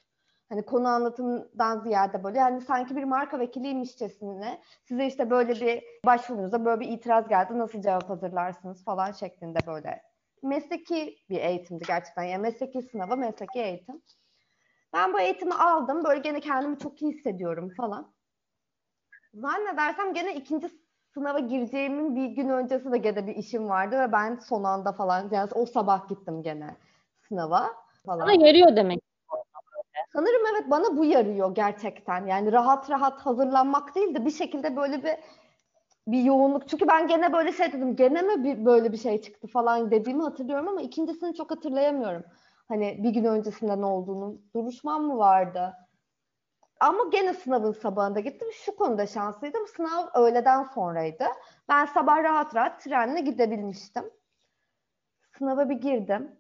Hani 0.49 0.63
konu 0.65 0.89
anlatımdan 0.89 1.81
ziyade 1.81 2.25
böyle 2.25 2.39
yani 2.39 2.61
sanki 2.61 2.97
bir 2.97 3.05
marka 3.05 3.39
vekiliymişçesine 3.39 4.61
size 4.85 5.07
işte 5.07 5.31
böyle 5.31 5.61
bir 5.61 5.85
başvurunuza 6.07 6.65
böyle 6.65 6.81
bir 6.81 6.89
itiraz 6.89 7.29
geldi 7.29 7.59
nasıl 7.59 7.83
cevap 7.83 8.11
hazırlarsınız 8.11 8.85
falan 8.85 9.13
şeklinde 9.13 9.59
böyle 9.67 10.03
mesleki 10.43 11.19
bir 11.31 11.41
eğitimdi 11.41 11.85
gerçekten. 11.87 12.23
Yani 12.23 12.43
mesleki 12.43 12.83
sınava, 12.83 13.17
mesleki 13.17 13.59
eğitim. 13.59 14.03
Ben 14.93 15.13
bu 15.13 15.21
eğitimi 15.21 15.55
aldım. 15.55 16.05
Böyle 16.05 16.21
gene 16.21 16.41
kendimi 16.41 16.79
çok 16.79 17.03
iyi 17.03 17.13
hissediyorum 17.13 17.75
falan. 17.77 18.15
Zannedersem 19.35 20.15
gene 20.15 20.35
ikinci 20.35 20.69
sınava 21.17 21.39
gireceğimin 21.39 22.17
bir 22.17 22.27
gün 22.27 22.49
öncesi 22.49 22.93
de 22.93 22.99
gene 22.99 23.27
bir 23.27 23.37
işim 23.37 23.69
vardı 23.69 23.99
ve 24.01 24.13
ben 24.13 24.37
son 24.37 24.65
anda 24.65 24.93
falan 24.93 25.29
yani 25.31 25.49
o 25.55 25.67
sabah 25.67 26.09
gittim 26.09 26.43
gene 26.43 26.77
sınava 27.29 27.71
falan. 28.07 28.27
Sana 28.27 28.47
yarıyor 28.47 28.77
demek. 28.77 29.01
Sanırım 30.13 30.43
evet 30.53 30.71
bana 30.71 30.97
bu 30.97 31.05
yarıyor 31.05 31.55
gerçekten. 31.55 32.27
Yani 32.27 32.53
rahat 32.53 32.91
rahat 32.91 33.21
hazırlanmak 33.21 33.95
değil 33.95 34.15
de 34.15 34.25
bir 34.25 34.31
şekilde 34.31 34.77
böyle 34.77 35.05
bir 35.05 35.17
bir 36.07 36.23
yoğunluk. 36.23 36.69
Çünkü 36.69 36.89
ben 36.89 37.09
gene 37.09 37.33
böyle 37.33 37.53
şey 37.53 37.73
dedim. 37.73 37.97
Gene 37.97 38.23
mi 38.23 38.45
bir, 38.45 38.65
böyle 38.65 38.93
bir 38.93 38.99
şey 38.99 39.21
çıktı 39.21 39.49
falan 39.49 39.91
dediğimi 39.91 40.23
hatırlıyorum 40.23 40.69
ama 40.69 40.83
ikincisini 40.83 41.35
çok 41.35 41.51
hatırlayamıyorum. 41.51 42.25
Hani 42.69 43.01
bir 43.03 43.11
gün 43.11 43.25
öncesinde 43.25 43.81
ne 43.81 43.87
olduğunu. 43.87 44.39
Duruşmam 44.55 45.03
mı 45.03 45.19
vardı? 45.19 45.75
Ama 46.81 47.05
gene 47.13 47.35
sınavın 47.35 47.73
sabahında 47.73 48.21
gittim. 48.21 48.49
Şu 48.53 48.77
konuda 48.77 49.07
şanslıydım. 49.07 49.67
Sınav 49.67 50.07
öğleden 50.15 50.63
sonraydı. 50.63 51.25
Ben 51.69 51.85
sabah 51.87 52.23
rahat 52.23 52.55
rahat 52.55 52.81
trenle 52.81 53.21
gidebilmiştim. 53.21 54.05
Sınava 55.39 55.69
bir 55.69 55.75
girdim. 55.75 56.37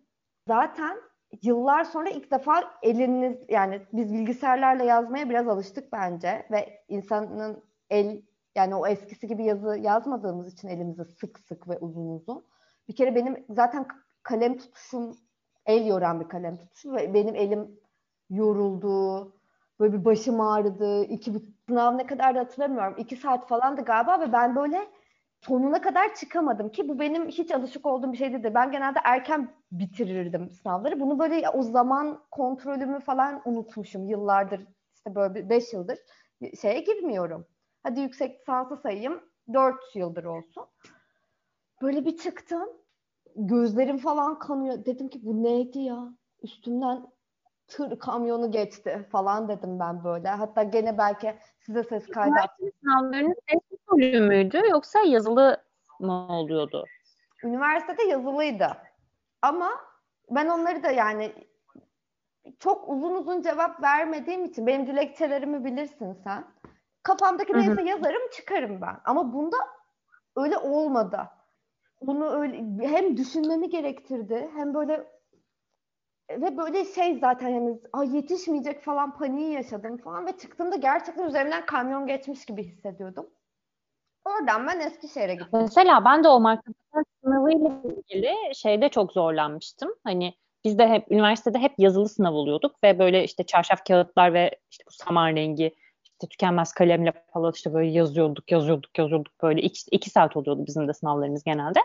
Zaten 0.49 0.99
yıllar 1.43 1.85
sonra 1.85 2.09
ilk 2.09 2.31
defa 2.31 2.79
eliniz 2.83 3.39
yani 3.49 3.87
biz 3.93 4.13
bilgisayarlarla 4.13 4.85
yazmaya 4.85 5.31
biraz 5.31 5.49
alıştık 5.49 5.93
bence 5.93 6.47
ve 6.51 6.85
insanın 6.89 7.65
el 7.91 8.23
yani 8.55 8.75
o 8.75 8.87
eskisi 8.87 9.27
gibi 9.27 9.45
yazı 9.45 9.79
yazmadığımız 9.79 10.53
için 10.53 10.69
elimize 10.69 11.05
sık 11.05 11.39
sık 11.39 11.69
ve 11.69 11.79
uzun 11.79 12.09
uzun. 12.09 12.47
Bir 12.89 12.97
kere 12.97 13.15
benim 13.15 13.47
zaten 13.51 13.87
kalem 14.23 14.59
tutuşum 14.59 15.17
el 15.67 15.87
yoran 15.87 16.21
bir 16.21 16.29
kalem 16.29 16.57
tutuşum 16.57 16.97
ve 16.97 17.15
benim 17.15 17.35
elim 17.35 17.81
yoruldu. 18.31 19.36
Böyle 19.81 19.93
bir 19.93 20.05
başım 20.05 20.41
ağrıdı. 20.41 21.05
İki 21.05 21.33
sınav 21.69 21.99
ne 21.99 22.07
kadar 22.07 22.35
da 22.35 22.41
hatırlamıyorum. 22.41 22.95
İki 22.99 23.17
saat 23.17 23.49
falandı 23.49 23.83
galiba 23.83 24.21
ve 24.21 24.33
ben 24.33 24.57
böyle 24.57 24.89
sonuna 25.41 25.81
kadar 25.81 26.15
çıkamadım 26.15 26.69
ki 26.69 26.89
bu 26.89 26.99
benim 26.99 27.29
hiç 27.29 27.51
alışık 27.51 27.87
olduğum 27.87 28.13
bir 28.13 28.19
şey 28.19 28.33
değildi. 28.33 28.53
Ben 28.55 28.73
genelde 28.73 28.99
erken 29.05 29.55
bitirirdim 29.73 30.51
sınavları. 30.51 31.01
Bunu 31.01 31.19
böyle 31.19 31.49
o 31.51 31.63
zaman 31.63 32.23
kontrolümü 32.31 33.01
falan 33.01 33.43
unutmuşum 33.45 34.09
yıllardır. 34.09 34.61
işte 34.97 35.15
böyle 35.15 35.49
beş 35.49 35.73
yıldır 35.73 35.99
şeye 36.61 36.81
girmiyorum. 36.81 37.47
Hadi 37.83 38.01
yüksek 38.01 38.41
lisansı 38.41 38.77
sayayım. 38.77 39.21
Dört 39.53 39.97
yıldır 39.97 40.25
olsun. 40.25 40.67
Böyle 41.83 42.05
bir 42.05 42.17
çıktım. 42.17 42.69
Gözlerim 43.37 43.99
falan 43.99 44.39
kanıyor. 44.39 44.85
Dedim 44.85 45.09
ki 45.09 45.21
bu 45.23 45.43
neydi 45.43 45.79
ya? 45.79 46.19
Üstümden 46.43 47.07
tır 47.69 47.99
kamyonu 47.99 48.51
geçti 48.51 49.07
falan 49.13 49.49
dedim 49.49 49.81
ben 49.81 50.05
böyle. 50.05 50.29
Hatta 50.29 50.63
gene 50.63 50.99
belki 50.99 51.35
size 51.61 51.83
ses 51.83 52.07
kaydı 52.07 52.31
Üniversite 52.31 52.71
sınavlarının 52.81 53.35
test 53.47 53.89
bölümüydü 53.93 54.63
yoksa 54.71 54.99
yazılı 55.01 55.63
mı 56.01 56.29
oluyordu? 56.29 56.85
Üniversitede 57.45 58.03
yazılıydı. 58.03 58.69
Ama 59.43 59.71
ben 60.31 60.49
onları 60.49 60.83
da 60.83 60.91
yani 60.91 61.33
çok 62.59 62.89
uzun 62.89 63.15
uzun 63.15 63.43
cevap 63.43 63.83
vermediğim 63.83 64.45
için 64.45 64.67
benim 64.67 64.87
dilekçelerimi 64.87 65.65
bilirsin 65.65 66.13
sen. 66.25 66.45
Kafamdaki 67.03 67.53
neyse 67.53 67.71
hı 67.71 67.81
hı. 67.81 67.87
yazarım 67.87 68.31
çıkarım 68.33 68.81
ben. 68.81 68.97
Ama 69.05 69.33
bunda 69.33 69.57
öyle 70.37 70.59
olmadı. 70.59 71.19
Bunu 72.01 72.31
öyle 72.31 72.87
hem 72.89 73.17
düşünmemi 73.17 73.69
gerektirdi 73.69 74.51
hem 74.57 74.75
böyle 74.75 75.16
ve 76.31 76.57
böyle 76.57 76.85
şey 76.85 77.19
zaten 77.19 77.49
yani 77.49 77.81
ay 77.93 78.17
yetişmeyecek 78.17 78.83
falan 78.83 79.19
paniği 79.19 79.53
yaşadım 79.53 79.99
falan 79.99 80.27
ve 80.27 80.39
çıktığımda 80.39 80.77
gerçekten 80.77 81.29
üzerinden 81.29 81.67
kamyon 81.67 82.07
geçmiş 82.07 82.45
gibi 82.45 82.63
hissediyordum. 82.65 83.27
Oradan 84.25 84.67
ben 84.67 84.81
Eskişehir'e 84.81 85.35
gittim. 85.35 85.49
Mesela 85.53 86.05
ben 86.05 86.25
de 86.25 86.29
o 86.29 86.41
marketing 86.41 86.77
sınavıyla 87.25 87.81
ilgili 87.85 88.35
şeyde 88.55 88.89
çok 88.89 89.13
zorlanmıştım. 89.13 89.95
Hani 90.05 90.35
biz 90.65 90.79
de 90.79 90.89
hep 90.89 91.13
üniversitede 91.13 91.59
hep 91.59 91.73
yazılı 91.79 92.09
sınav 92.09 92.35
oluyorduk 92.35 92.83
ve 92.85 92.99
böyle 92.99 93.25
işte 93.25 93.43
çarşaf 93.43 93.85
kağıtlar 93.85 94.35
ve 94.35 94.51
işte 94.71 94.85
bu 94.87 94.91
saman 94.91 95.37
rengi 95.37 95.75
işte 96.05 96.27
tükenmez 96.31 96.73
kalemle 96.73 97.13
falan 97.33 97.53
işte 97.55 97.75
böyle 97.75 97.91
yazıyorduk, 97.91 98.53
yazıyorduk, 98.53 98.99
yazıyorduk 98.99 99.43
böyle 99.43 99.61
iki, 99.61 99.81
iki 99.91 100.11
saat 100.11 100.37
oluyordu 100.37 100.67
bizim 100.67 100.89
de 100.89 100.95
sınavlarımız 100.95 101.45
genelde. 101.45 101.79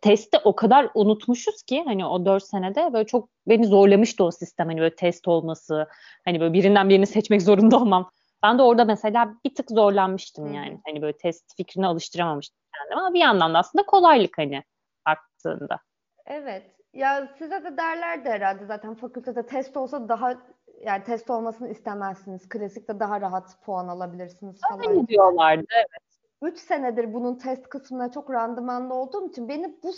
Testi 0.00 0.38
o 0.44 0.56
kadar 0.56 0.90
unutmuşuz 0.94 1.62
ki 1.62 1.82
hani 1.86 2.06
o 2.06 2.26
dört 2.26 2.44
senede 2.44 2.92
böyle 2.92 3.06
çok 3.06 3.28
beni 3.46 3.66
zorlamıştı 3.66 4.24
o 4.24 4.30
sistem 4.30 4.66
hani 4.66 4.80
böyle 4.80 4.94
test 4.94 5.28
olması 5.28 5.88
hani 6.24 6.40
böyle 6.40 6.52
birinden 6.52 6.88
birini 6.88 7.06
seçmek 7.06 7.42
zorunda 7.42 7.76
olmam. 7.76 8.10
Ben 8.42 8.58
de 8.58 8.62
orada 8.62 8.84
mesela 8.84 9.34
bir 9.44 9.54
tık 9.54 9.70
zorlanmıştım 9.70 10.46
hmm. 10.46 10.54
yani 10.54 10.80
hani 10.86 11.02
böyle 11.02 11.16
test 11.16 11.56
fikrini 11.56 11.86
alıştıramamıştım 11.86 12.58
kendime 12.76 13.00
ama 13.00 13.14
bir 13.14 13.20
yandan 13.20 13.54
da 13.54 13.58
aslında 13.58 13.86
kolaylık 13.86 14.38
hani 14.38 14.62
baktığında. 15.06 15.78
Evet. 16.26 16.62
Ya 16.94 17.28
size 17.38 17.64
de 17.64 17.76
derlerdi 17.76 18.28
herhalde 18.28 18.66
zaten 18.66 18.94
fakültede 18.94 19.46
test 19.46 19.76
olsa 19.76 20.08
daha 20.08 20.34
yani 20.80 21.04
test 21.04 21.30
olmasını 21.30 21.68
istemezsiniz. 21.68 22.48
Klasikte 22.48 23.00
daha 23.00 23.20
rahat 23.20 23.64
puan 23.64 23.88
alabilirsiniz 23.88 24.60
falan. 24.70 24.90
Öyle 24.90 25.08
diyorlardı 25.08 25.66
evet. 25.76 26.09
3 26.42 26.58
senedir 26.58 27.14
bunun 27.14 27.34
test 27.34 27.68
kısmına 27.68 28.12
çok 28.12 28.30
randımanlı 28.30 28.94
olduğum 28.94 29.28
için 29.28 29.48
beni 29.48 29.76
bu 29.82 29.92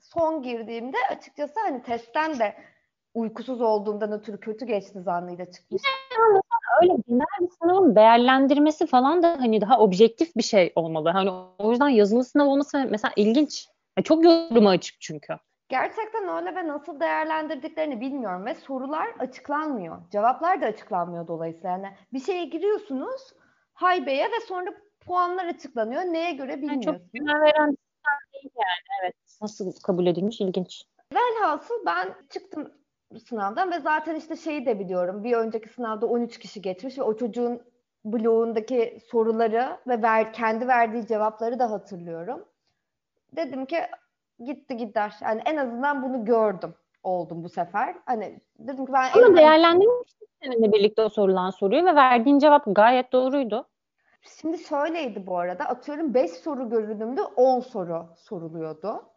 son 0.00 0.42
girdiğimde 0.42 0.96
açıkçası 1.10 1.54
hani 1.60 1.82
testten 1.82 2.38
de 2.38 2.54
uykusuz 3.14 3.60
olduğumdan 3.60 4.12
ötürü 4.12 4.40
kötü 4.40 4.66
geçti 4.66 5.00
zannıyla 5.02 5.50
çıkmış. 5.50 5.82
öyle 6.82 6.92
genel 7.08 7.26
bir 7.40 7.48
sınavın 7.62 7.96
değerlendirmesi 7.96 8.86
falan 8.86 9.22
da 9.22 9.36
hani 9.40 9.60
daha 9.60 9.78
objektif 9.78 10.36
bir 10.36 10.42
şey 10.42 10.72
olmalı. 10.74 11.10
Hani 11.10 11.30
o 11.58 11.70
yüzden 11.70 11.88
yazılı 11.88 12.24
sınav 12.24 12.46
olması 12.46 12.86
mesela 12.90 13.12
ilginç. 13.16 13.68
Yani 13.96 14.04
çok 14.04 14.24
yoruma 14.24 14.70
açık 14.70 15.00
çünkü. 15.00 15.34
Gerçekten 15.68 16.28
öyle 16.28 16.54
ve 16.54 16.68
nasıl 16.68 17.00
değerlendirdiklerini 17.00 18.00
bilmiyorum 18.00 18.46
ve 18.46 18.54
sorular 18.54 19.08
açıklanmıyor. 19.18 19.98
Cevaplar 20.10 20.60
da 20.60 20.66
açıklanmıyor 20.66 21.28
dolayısıyla. 21.28 21.70
Yani 21.70 21.88
bir 22.12 22.20
şeye 22.20 22.44
giriyorsunuz 22.44 23.32
haybeye 23.72 24.24
ve 24.24 24.40
sonra 24.48 24.70
puanlar 25.08 25.46
açıklanıyor. 25.46 26.02
Neye 26.02 26.32
göre 26.32 26.56
bilmiyorsunuz. 26.56 26.86
Yani 26.86 26.98
çok 26.98 27.12
güven 27.12 27.40
veren 27.40 27.76
değil 28.32 28.50
yani. 28.56 29.02
Evet. 29.02 29.14
Nasıl 29.42 29.72
kabul 29.82 30.06
edilmiş 30.06 30.40
ilginç. 30.40 30.82
Velhasıl 31.14 31.86
ben 31.86 32.14
çıktım 32.30 32.72
sınavdan 33.28 33.70
ve 33.70 33.80
zaten 33.80 34.14
işte 34.14 34.36
şeyi 34.36 34.66
de 34.66 34.78
biliyorum. 34.78 35.24
Bir 35.24 35.32
önceki 35.32 35.68
sınavda 35.68 36.06
13 36.06 36.38
kişi 36.38 36.62
geçmiş 36.62 36.98
ve 36.98 37.02
o 37.02 37.16
çocuğun 37.16 37.62
bloğundaki 38.04 38.98
soruları 39.10 39.76
ve 39.86 40.02
ver, 40.02 40.32
kendi 40.32 40.68
verdiği 40.68 41.06
cevapları 41.06 41.58
da 41.58 41.70
hatırlıyorum. 41.70 42.44
Dedim 43.36 43.66
ki 43.66 43.78
gitti 44.44 44.76
gider. 44.76 45.14
Yani 45.22 45.42
en 45.46 45.56
azından 45.56 46.02
bunu 46.02 46.24
gördüm 46.24 46.74
oldum 47.02 47.44
bu 47.44 47.48
sefer. 47.48 47.94
Hani 48.06 48.40
dedim 48.58 48.86
ki 48.86 48.92
ben 48.92 49.10
Ama 49.14 49.36
değerlendirmiştin 49.36 50.28
seninle 50.42 50.72
birlikte 50.72 51.02
o 51.02 51.08
sorulan 51.08 51.50
soruyu 51.50 51.84
ve 51.84 51.94
verdiğin 51.94 52.38
cevap 52.38 52.62
gayet 52.66 53.12
doğruydu. 53.12 53.68
Şimdi 54.20 54.58
şöyleydi 54.58 55.26
bu 55.26 55.38
arada. 55.38 55.64
Atıyorum 55.64 56.14
5 56.14 56.30
soru 56.30 56.70
görünümde 56.70 57.22
10 57.22 57.60
soru 57.60 58.14
soruluyordu. 58.16 59.10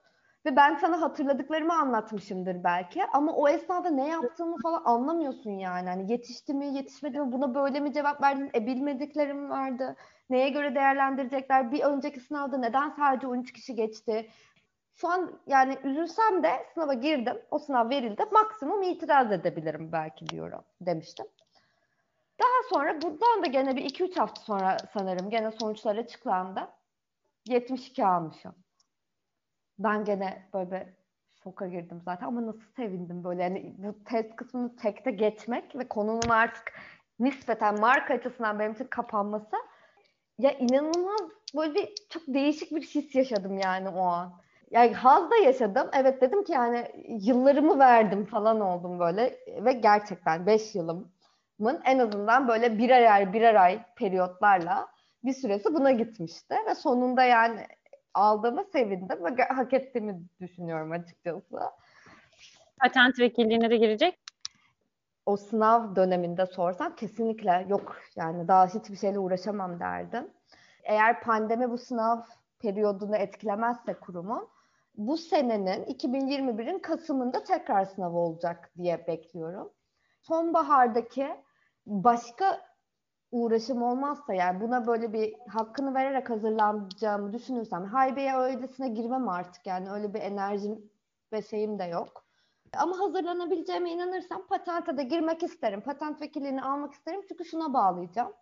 Ve 0.46 0.56
ben 0.56 0.76
sana 0.76 1.02
hatırladıklarımı 1.02 1.74
anlatmışımdır 1.74 2.64
belki. 2.64 3.04
Ama 3.14 3.34
o 3.34 3.48
esnada 3.48 3.90
ne 3.90 4.08
yaptığımı 4.08 4.58
falan 4.64 4.82
anlamıyorsun 4.86 5.52
yani. 5.52 5.90
Hani 5.90 6.12
yetişti 6.12 6.54
mi, 6.54 6.66
yetişmedi 6.66 7.20
mi, 7.20 7.32
buna 7.32 7.56
böyle 7.56 7.80
mi 7.80 7.94
cevap 7.94 8.22
verdin, 8.22 8.52
e 8.56 8.68
bilmediklerim 8.68 9.50
vardı. 9.50 9.96
Neye 10.30 10.50
göre 10.50 10.76
değerlendirecekler? 10.76 11.72
Bir 11.72 11.84
önceki 11.84 12.20
sınavda 12.20 12.58
neden 12.58 12.90
sadece 12.90 13.28
13 13.28 13.54
kişi 13.54 13.76
geçti? 13.76 14.30
Şu 14.96 15.08
an 15.08 15.40
yani 15.48 15.78
üzülsem 15.84 16.44
de 16.44 16.50
sınava 16.74 16.94
girdim. 16.94 17.38
O 17.52 17.60
sınav 17.60 17.90
verildi. 17.90 18.24
Maksimum 18.32 18.82
itiraz 18.84 19.32
edebilirim 19.32 19.92
belki 19.92 20.30
diyorum 20.30 20.62
demiştim. 20.82 21.26
Daha 22.42 22.70
sonra 22.70 23.02
buradan 23.02 23.44
da 23.44 23.48
gene 23.48 23.76
bir 23.76 23.86
2-3 23.86 24.20
hafta 24.20 24.42
sonra 24.42 24.78
sanırım 24.94 25.30
gene 25.30 25.52
sonuçlar 25.52 25.96
açıklandı. 25.96 26.70
72 27.48 28.06
almışım. 28.06 28.56
Ben 29.80 30.06
gene 30.06 30.50
böyle 30.54 30.72
bir 30.72 30.84
şoka 31.44 31.68
girdim 31.68 32.02
zaten 32.06 32.28
ama 32.28 32.46
nasıl 32.46 32.72
sevindim 32.76 33.24
böyle 33.24 33.44
yani 33.44 33.76
bu 33.78 34.04
test 34.04 34.36
kısmını 34.36 34.76
tekte 34.76 35.12
geçmek 35.12 35.76
ve 35.76 35.88
konunun 35.88 36.30
artık 36.30 36.74
nispeten 37.20 37.80
marka 37.80 38.14
açısından 38.14 38.60
benim 38.60 38.72
için 38.72 38.88
kapanması 38.88 39.56
ya 40.38 40.52
inanılmaz 40.52 41.22
böyle 41.56 41.74
bir 41.74 41.94
çok 42.10 42.24
değişik 42.28 42.72
bir 42.72 42.82
his 42.82 43.16
yaşadım 43.16 43.58
yani 43.58 43.90
o 43.90 44.02
an. 44.02 44.34
Yani 44.72 44.94
haz 44.94 45.32
da 45.32 45.36
yaşadım. 45.36 45.90
Evet 45.94 46.22
dedim 46.22 46.44
ki 46.44 46.52
yani 46.52 46.88
yıllarımı 47.08 47.80
verdim 47.80 48.26
falan 48.26 48.62
oldum 48.62 49.00
böyle 49.00 49.40
ve 49.48 49.74
gerçekten 49.74 50.46
5 50.46 50.76
yılımın 51.62 51.82
en 51.86 52.00
azından 52.00 52.48
böyle 52.48 52.78
birer 52.78 53.12
ay 53.12 53.34
birer 53.34 53.56
ay 53.56 53.84
periyotlarla 53.96 54.88
bir 55.24 55.34
süresi 55.34 55.74
buna 55.74 55.92
gitmişti 55.92 56.56
ve 56.68 56.76
sonunda 56.76 57.24
yani 57.24 57.68
aldığıma 58.14 58.64
sevindim 58.64 59.26
ve 59.26 59.44
hak 59.44 59.74
ettiğimi 59.74 60.22
düşünüyorum 60.42 60.92
açıkçası. 60.92 61.60
Patent 62.82 63.20
vekilliğine 63.20 63.70
de 63.70 63.78
girecek 63.78 64.20
o 65.26 65.38
sınav 65.38 65.96
döneminde 65.96 66.46
sorsam 66.46 66.96
kesinlikle 66.96 67.66
yok 67.70 67.98
yani 68.16 68.48
daha 68.48 68.68
hiçbir 68.68 68.98
şeyle 68.98 69.20
uğraşamam 69.20 69.80
derdim. 69.80 70.28
Eğer 70.84 71.22
pandemi 71.22 71.70
bu 71.70 71.78
sınav 71.78 72.22
periyodunu 72.60 73.16
etkilemezse 73.16 73.94
kurumun 73.94 74.48
bu 74.96 75.18
senenin 75.18 75.84
2021'in 75.84 76.80
Kasım'ında 76.80 77.44
tekrar 77.44 77.86
sınav 77.86 78.14
olacak 78.14 78.72
diye 78.78 79.08
bekliyorum. 79.08 79.70
Sonbahardaki 80.22 81.28
başka 81.86 82.62
uğraşım 83.32 83.82
olmazsa 83.82 84.34
yani 84.34 84.62
buna 84.62 84.88
böyle 84.88 85.14
bir 85.14 85.34
hakkını 85.48 85.94
vererek 85.94 86.30
hazırlanacağımı 86.30 87.34
düşünürsem 87.34 87.86
haybeye 87.86 88.36
öylesine 88.36 88.90
girmem 88.90 89.30
artık 89.30 89.68
yani 89.68 89.92
öyle 89.92 90.14
bir 90.14 90.20
enerjim 90.22 90.92
ve 91.34 91.42
şeyim 91.42 91.80
de 91.80 91.84
yok. 91.84 92.26
Ama 92.78 93.00
hazırlanabileceğime 93.00 93.92
inanırsam 93.92 94.48
patente 94.48 94.98
de 94.98 95.04
girmek 95.04 95.44
isterim. 95.44 95.82
Patent 95.82 96.22
vekilliğini 96.22 96.62
almak 96.64 96.94
isterim 96.94 97.22
çünkü 97.30 97.46
şuna 97.46 97.74
bağlayacağım. 97.74 98.34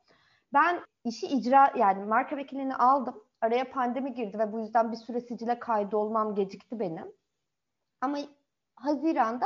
Ben 0.53 0.81
işi 1.03 1.27
icra 1.27 1.73
yani 1.75 2.05
marka 2.05 2.37
vekilliğini 2.37 2.75
aldım. 2.75 3.23
Araya 3.41 3.71
pandemi 3.71 4.13
girdi 4.13 4.39
ve 4.39 4.53
bu 4.53 4.59
yüzden 4.59 4.91
bir 4.91 4.97
süre 4.97 5.21
sicile 5.21 5.59
kaydolmam 5.59 6.35
gecikti 6.35 6.79
benim. 6.79 7.11
Ama 8.01 8.17
Haziran'da 8.75 9.45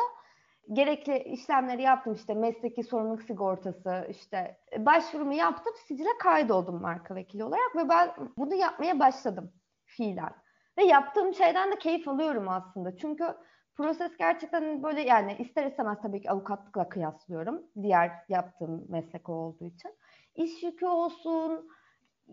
gerekli 0.72 1.24
işlemleri 1.24 1.82
yaptım 1.82 2.14
işte 2.14 2.34
mesleki 2.34 2.84
sorumluluk 2.84 3.24
sigortası 3.24 4.08
işte 4.10 4.58
başvurumu 4.78 5.34
yaptım 5.34 5.74
sicile 5.88 6.18
kaydoldum 6.20 6.82
marka 6.82 7.16
vekili 7.16 7.44
olarak 7.44 7.76
ve 7.76 7.90
ben 7.90 8.12
bunu 8.38 8.56
yapmaya 8.56 9.00
başladım 9.00 9.52
fiilen. 9.86 10.34
Ve 10.78 10.84
yaptığım 10.84 11.34
şeyden 11.34 11.72
de 11.72 11.76
keyif 11.80 12.08
alıyorum 12.08 12.50
aslında. 12.50 12.98
Çünkü 12.98 13.26
proses 13.76 14.18
gerçekten 14.18 14.84
böyle 14.84 15.02
yani 15.02 15.36
ister 15.40 15.66
istemez 15.66 15.98
tabii 16.02 16.22
ki 16.22 16.32
avukatlıkla 16.32 16.90
kıyaslıyorum. 16.90 17.64
Diğer 17.82 18.12
yaptığım 18.30 18.86
meslek 18.90 19.30
olduğu 19.30 19.66
için. 19.66 19.92
İş 20.36 20.64
yükü 20.64 20.86
olsun, 20.86 21.70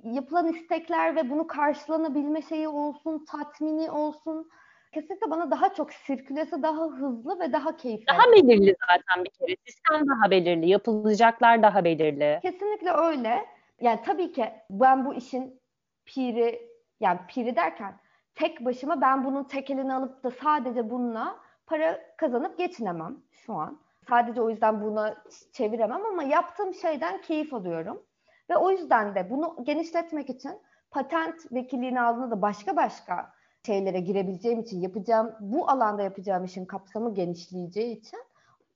yapılan 0.05 0.49
istekler 0.49 1.16
ve 1.16 1.31
bunu 1.31 1.47
karşılanabilme 1.47 2.43
şeyi 2.43 2.69
olsun, 2.69 3.25
tatmini 3.25 3.90
olsun 3.90 4.51
kesinlikle 4.92 5.31
bana 5.31 5.50
daha 5.50 5.74
çok 5.74 5.92
sirkülesi 5.92 6.62
daha 6.62 6.87
hızlı 6.87 7.40
ve 7.40 7.53
daha 7.53 7.76
keyifli. 7.76 8.07
Daha 8.07 8.33
belirli 8.33 8.76
zaten 8.88 9.24
bir 9.24 9.31
kere. 9.31 9.57
Sistem 9.66 10.09
daha 10.09 10.31
belirli. 10.31 10.68
Yapılacaklar 10.68 11.62
daha 11.62 11.85
belirli. 11.85 12.38
Kesinlikle 12.42 12.90
öyle. 12.90 13.46
Yani 13.81 14.00
tabii 14.05 14.33
ki 14.33 14.53
ben 14.70 15.05
bu 15.05 15.14
işin 15.14 15.61
piri 16.05 16.70
yani 17.00 17.18
piri 17.29 17.57
derken 17.57 17.94
tek 18.35 18.64
başıma 18.64 19.00
ben 19.00 19.24
bunun 19.24 19.44
tekelini 19.44 19.94
alıp 19.94 20.24
da 20.24 20.31
sadece 20.31 20.90
bununla 20.90 21.37
para 21.66 22.00
kazanıp 22.16 22.59
geçinemem 22.59 23.16
şu 23.33 23.55
an. 23.55 23.81
Sadece 24.09 24.42
o 24.42 24.50
yüzden 24.50 24.83
buna 24.83 25.16
çeviremem 25.53 26.07
ama 26.07 26.22
yaptığım 26.22 26.74
şeyden 26.74 27.20
keyif 27.20 27.55
alıyorum. 27.55 28.03
Ve 28.50 28.57
o 28.57 28.70
yüzden 28.70 29.14
de 29.14 29.31
bunu 29.31 29.57
genişletmek 29.62 30.31
için 30.31 30.53
patent 30.90 31.53
vekilliğini 31.53 32.00
aldığında 32.00 32.31
da 32.31 32.42
başka 32.42 32.76
başka 32.76 33.33
şeylere 33.66 34.01
girebileceğim 34.01 34.61
için 34.61 34.81
yapacağım 34.81 35.35
bu 35.40 35.70
alanda 35.70 36.03
yapacağım 36.03 36.44
işin 36.44 36.64
kapsamı 36.64 37.14
genişleyeceği 37.14 37.99
için 37.99 38.20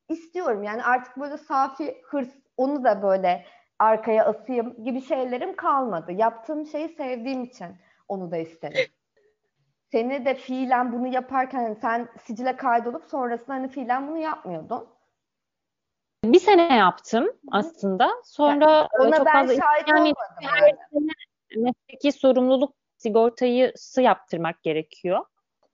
istiyorum. 0.08 0.62
Yani 0.62 0.84
artık 0.84 1.16
böyle 1.16 1.38
safi 1.38 2.02
hırs 2.04 2.28
onu 2.56 2.84
da 2.84 3.02
böyle 3.02 3.44
arkaya 3.78 4.24
asayım 4.24 4.84
gibi 4.84 5.02
şeylerim 5.02 5.56
kalmadı. 5.56 6.12
Yaptığım 6.12 6.66
şeyi 6.66 6.88
sevdiğim 6.88 7.44
için 7.44 7.66
onu 8.08 8.30
da 8.30 8.36
isterim. 8.36 8.90
Seni 9.92 10.24
de 10.24 10.34
fiilen 10.34 10.92
bunu 10.92 11.06
yaparken 11.06 11.58
hani 11.58 11.76
sen 11.76 12.08
sicile 12.24 12.56
kaydolup 12.56 13.04
sonrasında 13.04 13.52
hani 13.52 13.68
fiilen 13.68 14.08
bunu 14.08 14.18
yapmıyordun. 14.18 14.88
Bir 16.24 16.40
sene 16.40 16.76
yaptım 16.76 17.28
aslında. 17.50 18.10
Sonra 18.24 18.70
yani 18.70 18.88
ona 19.00 19.16
çok 19.16 19.26
ben 19.26 19.32
fazla 19.32 19.54
şahit 19.54 19.88
yani, 19.88 20.00
olmadım. 20.00 20.14
Yani. 20.42 20.76
Mesleki 21.56 22.12
sorumluluk 22.12 22.74
sigortayısı 23.04 24.02
yaptırmak 24.02 24.62
gerekiyor. 24.62 25.24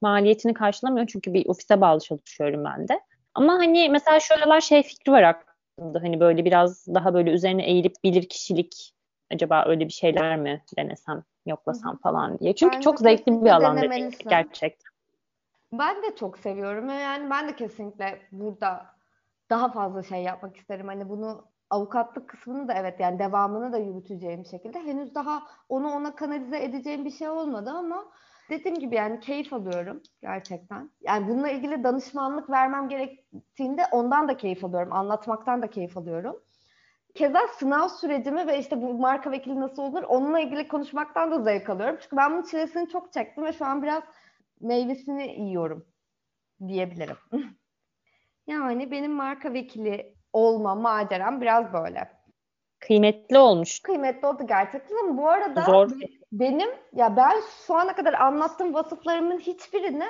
Maliyetini 0.00 0.54
karşılamıyor 0.54 1.06
çünkü 1.06 1.34
bir 1.34 1.46
ofise 1.46 1.80
bağlı 1.80 2.00
çalışıyorum 2.00 2.64
ben 2.64 2.88
de. 2.88 3.00
Ama 3.34 3.52
hani 3.52 3.88
mesela 3.88 4.20
şöyleler 4.20 4.60
şey 4.60 4.82
fikri 4.82 5.12
var 5.12 5.22
aklımda. 5.22 6.02
Hani 6.02 6.20
böyle 6.20 6.44
biraz 6.44 6.86
daha 6.86 7.14
böyle 7.14 7.30
üzerine 7.30 7.66
eğilip 7.66 7.94
bilir 8.04 8.28
kişilik 8.28 8.94
acaba 9.32 9.64
öyle 9.66 9.84
bir 9.88 9.92
şeyler 9.92 10.36
mi 10.36 10.62
denesem, 10.78 11.22
yoklasam 11.46 11.98
falan 11.98 12.38
diye. 12.38 12.54
Çünkü 12.54 12.76
ben 12.76 12.80
çok 12.80 12.98
zevkli 12.98 13.44
bir 13.44 13.50
alan 13.50 13.80
gerçekten. 14.28 14.90
Ben 15.72 16.02
de 16.02 16.16
çok 16.16 16.38
seviyorum. 16.38 16.88
Yani 16.88 17.30
ben 17.30 17.48
de 17.48 17.56
kesinlikle 17.56 18.22
burada 18.32 18.86
daha 19.50 19.72
fazla 19.72 20.02
şey 20.02 20.22
yapmak 20.22 20.56
isterim. 20.56 20.86
Hani 20.86 21.08
bunu 21.08 21.44
avukatlık 21.70 22.28
kısmını 22.28 22.68
da 22.68 22.74
evet 22.74 23.00
yani 23.00 23.18
devamını 23.18 23.72
da 23.72 23.78
yürüteceğim 23.78 24.44
şekilde 24.46 24.80
henüz 24.80 25.14
daha 25.14 25.42
onu 25.68 25.90
ona 25.90 26.14
kanalize 26.14 26.64
edeceğim 26.64 27.04
bir 27.04 27.10
şey 27.10 27.28
olmadı 27.28 27.70
ama 27.70 28.04
dediğim 28.50 28.78
gibi 28.78 28.94
yani 28.94 29.20
keyif 29.20 29.52
alıyorum 29.52 30.02
gerçekten. 30.22 30.90
Yani 31.00 31.28
bununla 31.28 31.48
ilgili 31.48 31.84
danışmanlık 31.84 32.50
vermem 32.50 32.88
gerektiğinde 32.88 33.82
ondan 33.92 34.28
da 34.28 34.36
keyif 34.36 34.64
alıyorum. 34.64 34.92
Anlatmaktan 34.92 35.62
da 35.62 35.70
keyif 35.70 35.96
alıyorum. 35.96 36.42
Keza 37.14 37.40
sınav 37.58 37.88
sürecimi 37.88 38.46
ve 38.46 38.58
işte 38.58 38.82
bu 38.82 38.94
marka 38.94 39.30
vekili 39.30 39.60
nasıl 39.60 39.82
olur 39.82 40.02
onunla 40.02 40.40
ilgili 40.40 40.68
konuşmaktan 40.68 41.30
da 41.30 41.42
zevk 41.42 41.70
alıyorum. 41.70 41.98
Çünkü 42.02 42.16
ben 42.16 42.32
bunun 42.32 42.42
çilesini 42.42 42.88
çok 42.88 43.12
çektim 43.12 43.44
ve 43.44 43.52
şu 43.52 43.64
an 43.64 43.82
biraz 43.82 44.02
meyvesini 44.60 45.40
yiyorum 45.40 45.86
diyebilirim. 46.68 47.16
yani 48.46 48.90
benim 48.90 49.12
marka 49.12 49.52
vekili 49.52 50.19
olma 50.32 50.74
maceram 50.74 51.40
biraz 51.40 51.72
böyle. 51.72 52.20
Kıymetli 52.80 53.38
olmuş. 53.38 53.80
Kıymetli 53.80 54.26
oldu 54.26 54.46
gerçekten 54.46 54.96
ama 55.04 55.18
bu 55.18 55.28
arada 55.28 55.64
Zor. 55.64 55.90
benim 56.32 56.70
ya 56.92 57.16
ben 57.16 57.36
şu 57.66 57.74
ana 57.74 57.94
kadar 57.94 58.12
anlattığım 58.12 58.74
vasıflarımın 58.74 59.38
hiçbirini 59.38 60.06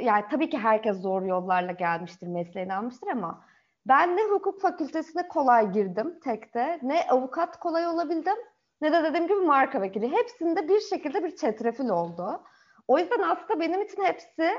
yani 0.00 0.24
tabii 0.30 0.50
ki 0.50 0.58
herkes 0.58 0.96
zor 0.96 1.22
yollarla 1.22 1.72
gelmiştir, 1.72 2.26
mesleğini 2.26 2.74
almıştır 2.74 3.08
ama 3.08 3.44
ben 3.86 4.16
ne 4.16 4.22
hukuk 4.22 4.60
fakültesine 4.60 5.28
kolay 5.28 5.72
girdim 5.72 6.20
tekte, 6.24 6.78
ne 6.82 7.06
avukat 7.08 7.60
kolay 7.60 7.86
olabildim, 7.86 8.36
ne 8.80 8.92
de 8.92 9.04
dediğim 9.04 9.26
gibi 9.26 9.40
marka 9.40 9.80
vekili. 9.80 10.12
Hepsinde 10.12 10.68
bir 10.68 10.80
şekilde 10.80 11.24
bir 11.24 11.36
çetrefil 11.36 11.88
oldu. 11.88 12.44
O 12.88 12.98
yüzden 12.98 13.22
aslında 13.22 13.60
benim 13.60 13.82
için 13.82 14.04
hepsi 14.04 14.50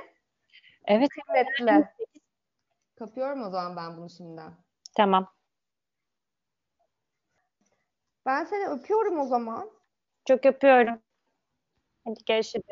Evet. 0.86 1.10
kıymetli. 1.10 1.88
Kapıyorum 3.00 3.44
o 3.44 3.50
zaman 3.50 3.76
ben 3.76 3.98
bunu 3.98 4.10
şimdiden. 4.10 4.54
Tamam. 4.96 5.28
Ben 8.26 8.46
seni 8.46 8.68
öpüyorum 8.68 9.20
o 9.20 9.26
zaman. 9.26 9.72
Çok 10.28 10.46
öpüyorum. 10.46 11.02
Hadi 12.06 12.20
görüşürüz. 12.26 12.66